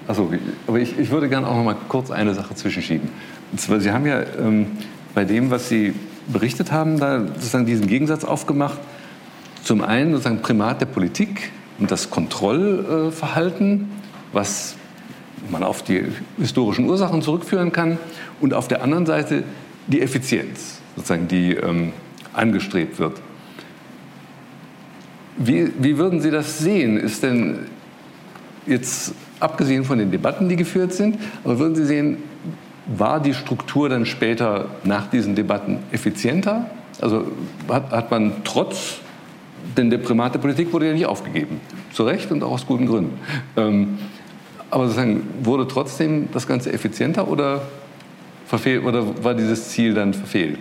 [0.06, 0.30] also,
[0.66, 3.08] aber ich, ich würde gerne auch noch mal kurz eine Sache zwischenschieben.
[3.52, 4.66] Und zwar, Sie haben ja ähm,
[5.14, 5.94] bei dem, was Sie
[6.26, 8.78] berichtet haben, da sozusagen diesen Gegensatz aufgemacht.
[9.62, 13.90] Zum einen sozusagen Primat der Politik, und das Kontrollverhalten,
[14.32, 14.76] was
[15.50, 16.04] man auf die
[16.38, 17.98] historischen Ursachen zurückführen kann,
[18.40, 19.44] und auf der anderen Seite
[19.86, 21.92] die Effizienz, sozusagen, die ähm,
[22.32, 23.20] angestrebt wird.
[25.36, 26.96] Wie, wie würden Sie das sehen?
[26.96, 27.58] Ist denn
[28.66, 32.18] jetzt, abgesehen von den Debatten, die geführt sind, aber würden Sie sehen,
[32.86, 36.70] war die Struktur dann später nach diesen Debatten effizienter?
[37.00, 37.26] Also
[37.68, 39.00] hat, hat man trotz
[39.76, 41.60] denn der Primat der Politik wurde ja nicht aufgegeben.
[41.92, 43.18] Zu Recht und auch aus guten Gründen.
[43.56, 43.98] Ähm,
[44.70, 47.62] aber sozusagen, wurde trotzdem das Ganze effizienter oder,
[48.46, 50.58] verfehlt, oder war dieses Ziel dann verfehlt?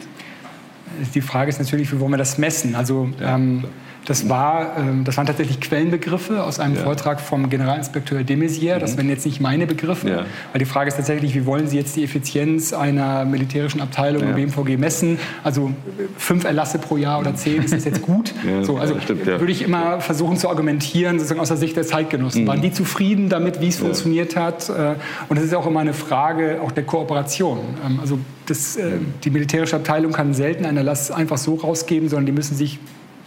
[1.16, 2.76] Die Frage ist natürlich, wie wollen wir das messen?
[2.76, 3.64] Also ja, ähm,
[4.06, 6.82] das, war, ähm, das waren tatsächlich Quellenbegriffe aus einem ja.
[6.82, 8.80] Vortrag vom Generalinspekteur de Maizière.
[8.80, 8.98] Das mhm.
[8.98, 10.10] wären jetzt nicht meine Begriffe.
[10.10, 10.26] Ja.
[10.52, 14.36] Weil die Frage ist tatsächlich, wie wollen Sie jetzt die Effizienz einer militärischen Abteilung im
[14.36, 15.20] BMVG messen?
[15.44, 15.72] Also
[16.18, 18.34] fünf Erlasse pro Jahr oder zehn, ist das jetzt gut?
[18.64, 22.44] so, also stimmt, würde ich immer versuchen zu argumentieren, sozusagen aus der Sicht der Zeitgenossen.
[22.44, 22.48] Mhm.
[22.48, 24.70] Waren die zufrieden damit, wie es funktioniert hat?
[24.70, 24.96] Äh,
[25.30, 27.60] und das ist auch immer eine Frage auch der Kooperation.
[27.86, 28.92] Ähm, also das, äh,
[29.24, 32.80] die militärische Abteilung kann selten einen Erlass einfach so rausgeben, sondern die müssen sich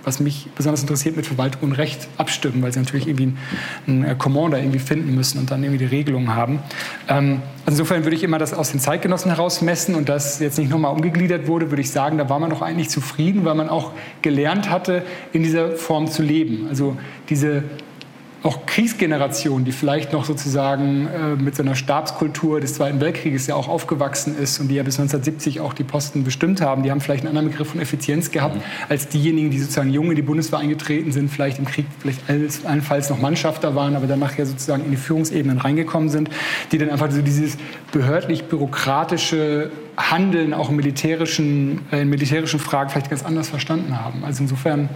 [0.06, 3.34] was mich besonders interessiert, mit Verwaltung und Recht abstimmen, weil sie natürlich irgendwie
[3.88, 6.60] einen, einen Commander irgendwie finden müssen und dann irgendwie die Regelungen haben.
[7.08, 10.58] Ähm, also insofern würde ich immer das aus den Zeitgenossen heraus messen und das jetzt
[10.58, 13.68] nicht nochmal umgegliedert wurde, würde ich sagen, da war man doch eigentlich zufrieden, weil man
[13.68, 13.90] auch
[14.22, 15.02] gelernt hatte,
[15.32, 16.68] in dieser Form zu leben.
[16.68, 16.96] Also
[17.28, 17.64] diese
[18.42, 23.54] auch Kriegsgeneration, die vielleicht noch sozusagen äh, mit so einer Stabskultur des Zweiten Weltkrieges ja
[23.54, 27.00] auch aufgewachsen ist und die ja bis 1970 auch die Posten bestimmt haben, die haben
[27.00, 28.62] vielleicht einen anderen Begriff von Effizienz gehabt mhm.
[28.88, 32.20] als diejenigen, die sozusagen jung in die Bundeswehr eingetreten sind, vielleicht im Krieg vielleicht
[32.64, 36.30] allenfalls noch Mannschafter waren, aber dann nachher sozusagen in die Führungsebenen reingekommen sind,
[36.72, 37.56] die dann einfach so dieses
[37.92, 44.24] behördlich-bürokratische Handeln auch in militärischen, äh, in militärischen Fragen vielleicht ganz anders verstanden haben.
[44.24, 44.88] Also insofern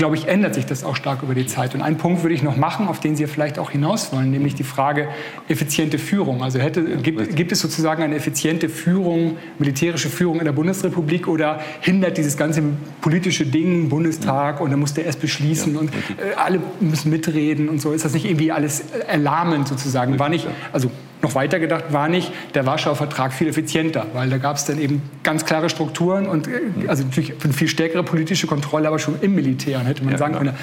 [0.00, 1.74] glaube ich, ändert sich das auch stark über die Zeit.
[1.74, 4.54] Und einen Punkt würde ich noch machen, auf den Sie vielleicht auch hinaus wollen, nämlich
[4.54, 5.08] die Frage
[5.46, 6.42] effiziente Führung.
[6.42, 11.60] Also hätte, gibt, gibt es sozusagen eine effiziente Führung, militärische Führung in der Bundesrepublik oder
[11.80, 12.62] hindert dieses ganze
[13.02, 17.82] politische Ding, Bundestag und dann muss der erst beschließen und äh, alle müssen mitreden und
[17.82, 17.92] so?
[17.92, 20.18] Ist das nicht irgendwie alles erlahmend sozusagen?
[20.18, 20.90] War nicht, also
[21.22, 24.80] noch weiter gedacht war nicht der Warschauer Vertrag viel effizienter, weil da gab es dann
[24.80, 29.16] eben ganz klare Strukturen und äh, also natürlich eine viel stärkere politische Kontrolle, aber schon
[29.20, 29.78] im Militär.
[29.78, 30.54] Dann hätte man ja, sagen können,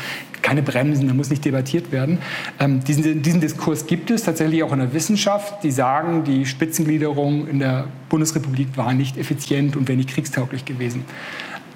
[0.42, 2.20] keine Bremsen, da muss nicht debattiert werden.
[2.60, 7.48] Ähm, diesen, diesen Diskurs gibt es tatsächlich auch in der Wissenschaft, die sagen, die Spitzengliederung
[7.48, 11.06] in der Bundesrepublik war nicht effizient und wäre nicht kriegstauglich gewesen.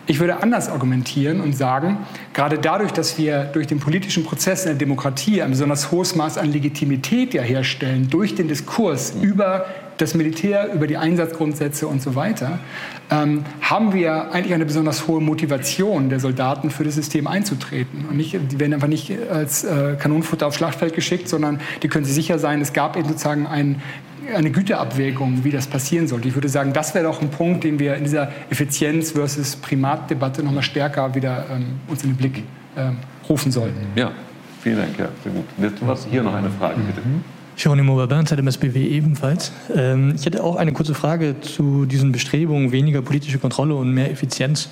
[0.08, 1.98] Ich würde anders argumentieren und sagen,
[2.34, 6.38] gerade dadurch, dass wir durch den politischen Prozess in der Demokratie ein besonders hohes Maß
[6.38, 9.66] an Legitimität ja herstellen, durch den Diskurs über
[9.98, 12.60] das Militär, über die Einsatzgrundsätze und so weiter,
[13.12, 18.06] ähm, haben wir eigentlich eine besonders hohe Motivation der Soldaten für das System einzutreten.
[18.10, 22.06] Und nicht, die werden einfach nicht als äh, Kanonenfutter aufs Schlachtfeld geschickt, sondern die können
[22.06, 23.82] sich sicher sein, es gab eben sozusagen ein
[24.36, 26.28] eine Güteabwägung, wie das passieren sollte.
[26.28, 30.44] Ich würde sagen, das wäre doch ein Punkt, den wir in dieser Effizienz versus Primatdebatte
[30.44, 32.44] noch mal stärker wieder ähm, uns in den Blick
[32.78, 32.98] ähm,
[33.28, 33.80] rufen sollten.
[33.96, 34.12] Ja,
[34.62, 34.98] vielen Dank.
[34.98, 35.46] Ja, sehr gut.
[35.58, 37.02] Jetzt was, hier noch eine Frage, bitte.
[37.08, 37.24] Mhm.
[37.58, 39.52] Geronimo Babin, ZMSBW ebenfalls.
[39.76, 44.10] Ähm, ich hätte auch eine kurze Frage zu diesen Bestrebungen, weniger politische Kontrolle und mehr
[44.10, 44.70] Effizienz.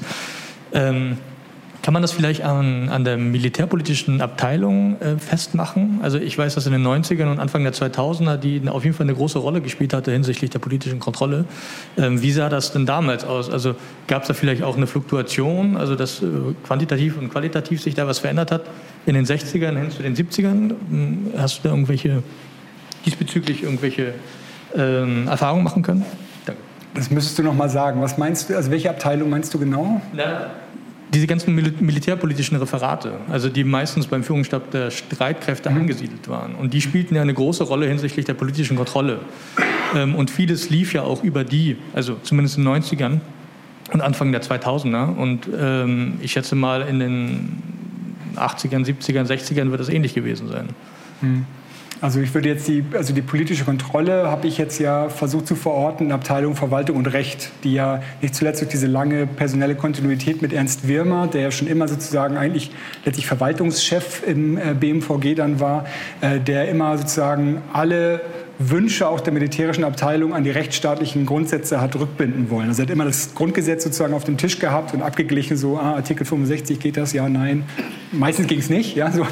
[1.81, 5.99] Kann man das vielleicht an, an der militärpolitischen Abteilung äh, festmachen?
[6.01, 9.05] Also ich weiß, dass in den 90ern und Anfang der 2000er die auf jeden Fall
[9.05, 11.45] eine große Rolle gespielt hatte hinsichtlich der politischen Kontrolle.
[11.97, 13.49] Ähm, wie sah das denn damals aus?
[13.49, 13.75] Also
[14.07, 16.25] gab es da vielleicht auch eine Fluktuation, also dass äh,
[16.65, 18.63] quantitativ und qualitativ sich da was verändert hat
[19.05, 20.71] in den 60ern hin zu den 70ern?
[20.89, 22.23] Hm, hast du da irgendwelche
[23.05, 24.15] diesbezüglich irgendwelche
[24.75, 26.03] ähm, Erfahrungen machen können?
[26.45, 26.61] Danke.
[26.93, 28.01] Das müsstest du noch mal sagen.
[28.01, 28.55] Was meinst du?
[28.57, 30.01] Also welche Abteilung meinst du genau?
[30.13, 30.51] Na,
[31.13, 35.77] diese ganzen Mil militärpolitischen Referate, also die meistens beim Führungsstab der Streitkräfte mhm.
[35.77, 36.55] angesiedelt waren.
[36.55, 39.19] Und die spielten ja eine große Rolle hinsichtlich der politischen Kontrolle.
[39.95, 43.19] Ähm, und vieles lief ja auch über die, also zumindest in den 90ern
[43.91, 45.15] und Anfang der 2000er.
[45.15, 47.63] Und ähm, ich schätze mal, in den
[48.35, 50.69] 80ern, 70ern, 60ern wird das ähnlich gewesen sein.
[51.21, 51.45] Mhm.
[52.01, 55.55] Also ich würde jetzt die, also die politische Kontrolle habe ich jetzt ja versucht zu
[55.55, 60.41] verorten in Abteilung Verwaltung und Recht, die ja nicht zuletzt durch diese lange personelle Kontinuität
[60.41, 62.71] mit Ernst Wirmer, der ja schon immer sozusagen eigentlich
[63.03, 65.85] letztlich Verwaltungschef im äh, BMVG dann war,
[66.21, 68.21] äh, der immer sozusagen alle
[68.61, 72.67] Wünsche auch der militärischen Abteilung an die rechtsstaatlichen Grundsätze hat rückbinden wollen.
[72.67, 75.93] Also er hat immer das Grundgesetz sozusagen auf dem Tisch gehabt und abgeglichen, so ah,
[75.93, 77.63] Artikel 65 geht das, ja, nein.
[78.11, 79.25] Meistens ging es nicht, ja, so,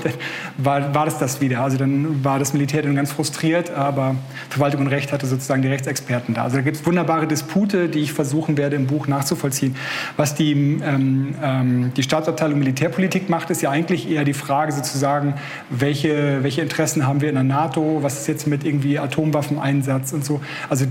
[0.58, 1.60] war, war das das wieder.
[1.60, 4.16] Also dann war das Militär dann ganz frustriert, aber
[4.50, 6.44] Verwaltung und Recht hatte sozusagen die Rechtsexperten da.
[6.44, 9.76] Also da gibt es wunderbare Dispute, die ich versuchen werde im Buch nachzuvollziehen.
[10.16, 15.34] Was die, ähm, ähm, die Staatsabteilung Militärpolitik macht, ist ja eigentlich eher die Frage sozusagen,
[15.70, 20.14] welche, welche Interessen haben wir in der NATO, was ist jetzt mit irgendwie Atom Atomwaffeneinsatz
[20.14, 20.42] und so.
[20.70, 20.86] Also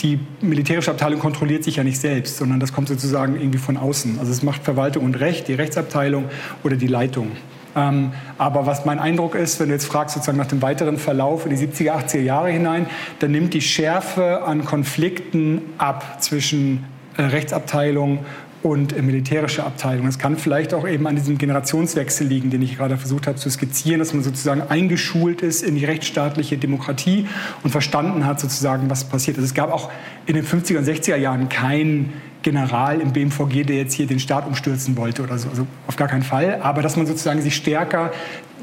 [0.00, 4.18] die militärische Abteilung kontrolliert sich ja nicht selbst, sondern das kommt sozusagen irgendwie von außen.
[4.18, 6.26] Also es macht Verwaltung und Recht, die Rechtsabteilung
[6.62, 7.32] oder die Leitung.
[7.74, 11.46] Ähm, aber was mein Eindruck ist, wenn du jetzt fragst sozusagen nach dem weiteren Verlauf
[11.46, 12.86] in die 70er, 80er Jahre hinein,
[13.18, 16.84] dann nimmt die Schärfe an Konflikten ab zwischen
[17.16, 18.20] äh, Rechtsabteilung
[18.62, 20.06] und militärische Abteilung.
[20.06, 23.50] Es kann vielleicht auch eben an diesem Generationswechsel liegen, den ich gerade versucht habe zu
[23.50, 27.26] skizzieren, dass man sozusagen eingeschult ist in die rechtsstaatliche Demokratie
[27.62, 29.44] und verstanden hat sozusagen, was passiert ist.
[29.44, 29.90] Es gab auch
[30.26, 34.46] in den 50er und 60er Jahren keinen General im BMVG, der jetzt hier den Staat
[34.46, 35.48] umstürzen wollte oder so.
[35.48, 36.60] Also auf gar keinen Fall.
[36.62, 38.12] Aber dass man sozusagen sich stärker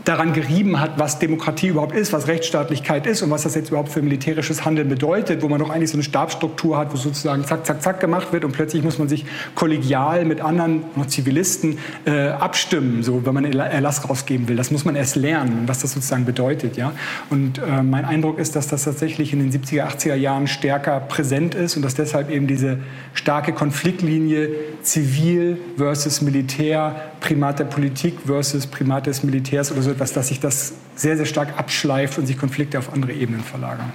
[0.06, 3.90] daran gerieben hat, was Demokratie überhaupt ist, was Rechtsstaatlichkeit ist und was das jetzt überhaupt
[3.90, 7.66] für militärisches Handeln bedeutet, wo man doch eigentlich so eine Stabsstruktur hat, wo sozusagen zack,
[7.66, 9.26] zack, zack gemacht wird und plötzlich muss man sich
[9.56, 14.56] kollegial mit anderen, noch Zivilisten, äh, abstimmen, so, wenn man Erlass rausgeben will.
[14.56, 16.78] Das muss man erst lernen, was das sozusagen bedeutet.
[16.78, 16.94] Ja?
[17.30, 21.56] Und äh, mein Eindruck ist, dass das tatsächlich in den 70er, 80er Jahren stärker präsent
[21.56, 22.80] ist und dass deshalb eben diese
[23.14, 24.50] starke Konfliktlinie
[24.82, 30.40] Zivil versus Militär, Primat der Politik versus Primat des Militärs oder so etwas, dass sich
[30.40, 33.92] das sehr, sehr stark abschleift und sich Konflikte auf andere Ebenen verlagern.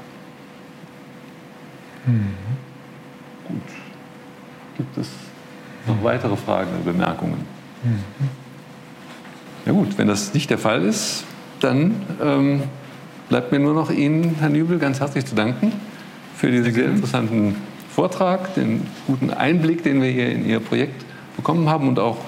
[2.04, 2.34] Hm.
[3.48, 3.62] Gut.
[4.76, 5.08] Gibt es
[5.86, 7.46] noch weitere Fragen oder Bemerkungen?
[7.82, 7.98] Hm.
[9.66, 11.24] Ja gut, wenn das nicht der Fall ist,
[11.60, 12.62] dann ähm,
[13.28, 15.72] bleibt mir nur noch Ihnen, Herr Nübel, ganz herzlich zu danken
[16.36, 17.56] für diesen sehr interessanten
[17.94, 21.04] Vortrag, den guten Einblick, den wir hier in Ihr Projekt
[21.36, 22.18] bekommen haben und auch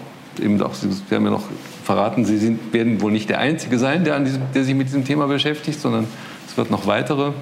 [0.41, 1.45] eben auch, Sie haben ja noch
[1.84, 5.05] verraten, Sie sind, werden wohl nicht der Einzige sein, der, diesem, der, sich mit diesem
[5.05, 6.07] Thema beschäftigt, sondern
[6.49, 7.32] es wird noch weitere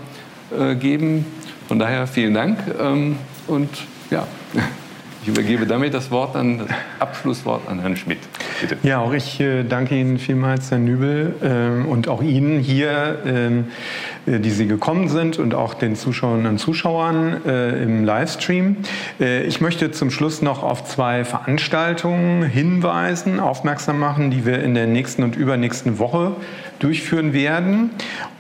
[0.59, 1.27] äh, geben.
[1.69, 3.17] Von daher vielen Dank ähm,
[3.47, 3.69] und
[4.11, 4.27] ja,
[5.23, 6.69] ich übergebe damit das Wort an das
[6.99, 8.19] Abschlusswort an Herrn Schmidt.
[8.61, 8.77] Bitte.
[8.83, 13.61] Ja, auch ich äh, danke Ihnen vielmals, Herr Nübel, äh, und auch Ihnen hier, ähm,
[13.61, 18.77] äh, die Sie gekommen sind, und auch den Zuschauerinnen und Zuschauern äh, im Livestream.
[19.21, 24.75] Äh, ich möchte zum Schluss noch auf zwei Veranstaltungen hinweisen, aufmerksam machen, die wir in
[24.75, 26.33] der nächsten und übernächsten Woche
[26.79, 27.91] durchführen werden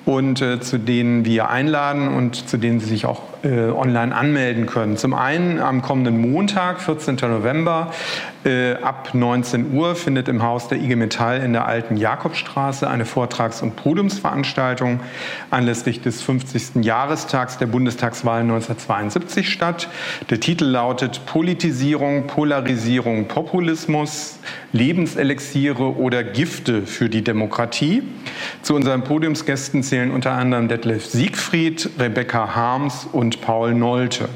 [0.04, 4.66] und äh, zu denen wir einladen und zu denen Sie sich auch äh, online anmelden
[4.66, 4.96] können.
[4.96, 7.16] Zum einen am kommenden Montag, 14.
[7.22, 7.92] November,
[8.44, 13.04] äh, ab 19 Uhr findet im Haus der IG Metall in der alten Jakobstraße eine
[13.04, 15.00] Vortrags- und Podiumsveranstaltung
[15.50, 16.84] anlässlich des 50.
[16.84, 19.88] Jahrestags der Bundestagswahl 1972 statt.
[20.30, 24.38] Der Titel lautet Politisierung, Polarisierung, Populismus,
[24.72, 28.02] Lebenselixiere oder Gifte für die Demokratie.
[28.62, 34.28] Zu unseren Podiumsgästen zählen unter anderem Detlef Siegfried, Rebecca Harms und Paul Nolte.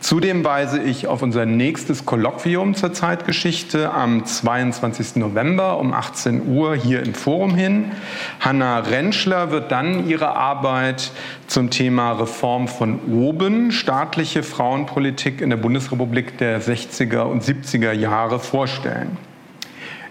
[0.00, 5.16] Zudem weise ich auf unser nächstes Kolloquium zur Zeitgeschichte am 22.
[5.16, 7.92] November um 18 Uhr hier im Forum hin.
[8.38, 11.10] Hanna Rentschler wird dann ihre Arbeit
[11.46, 18.38] zum Thema Reform von oben, staatliche Frauenpolitik in der Bundesrepublik der 60er und 70er Jahre
[18.38, 19.16] vorstellen.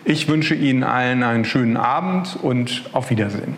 [0.03, 3.57] Ich wünsche Ihnen allen einen schönen Abend und auf Wiedersehen.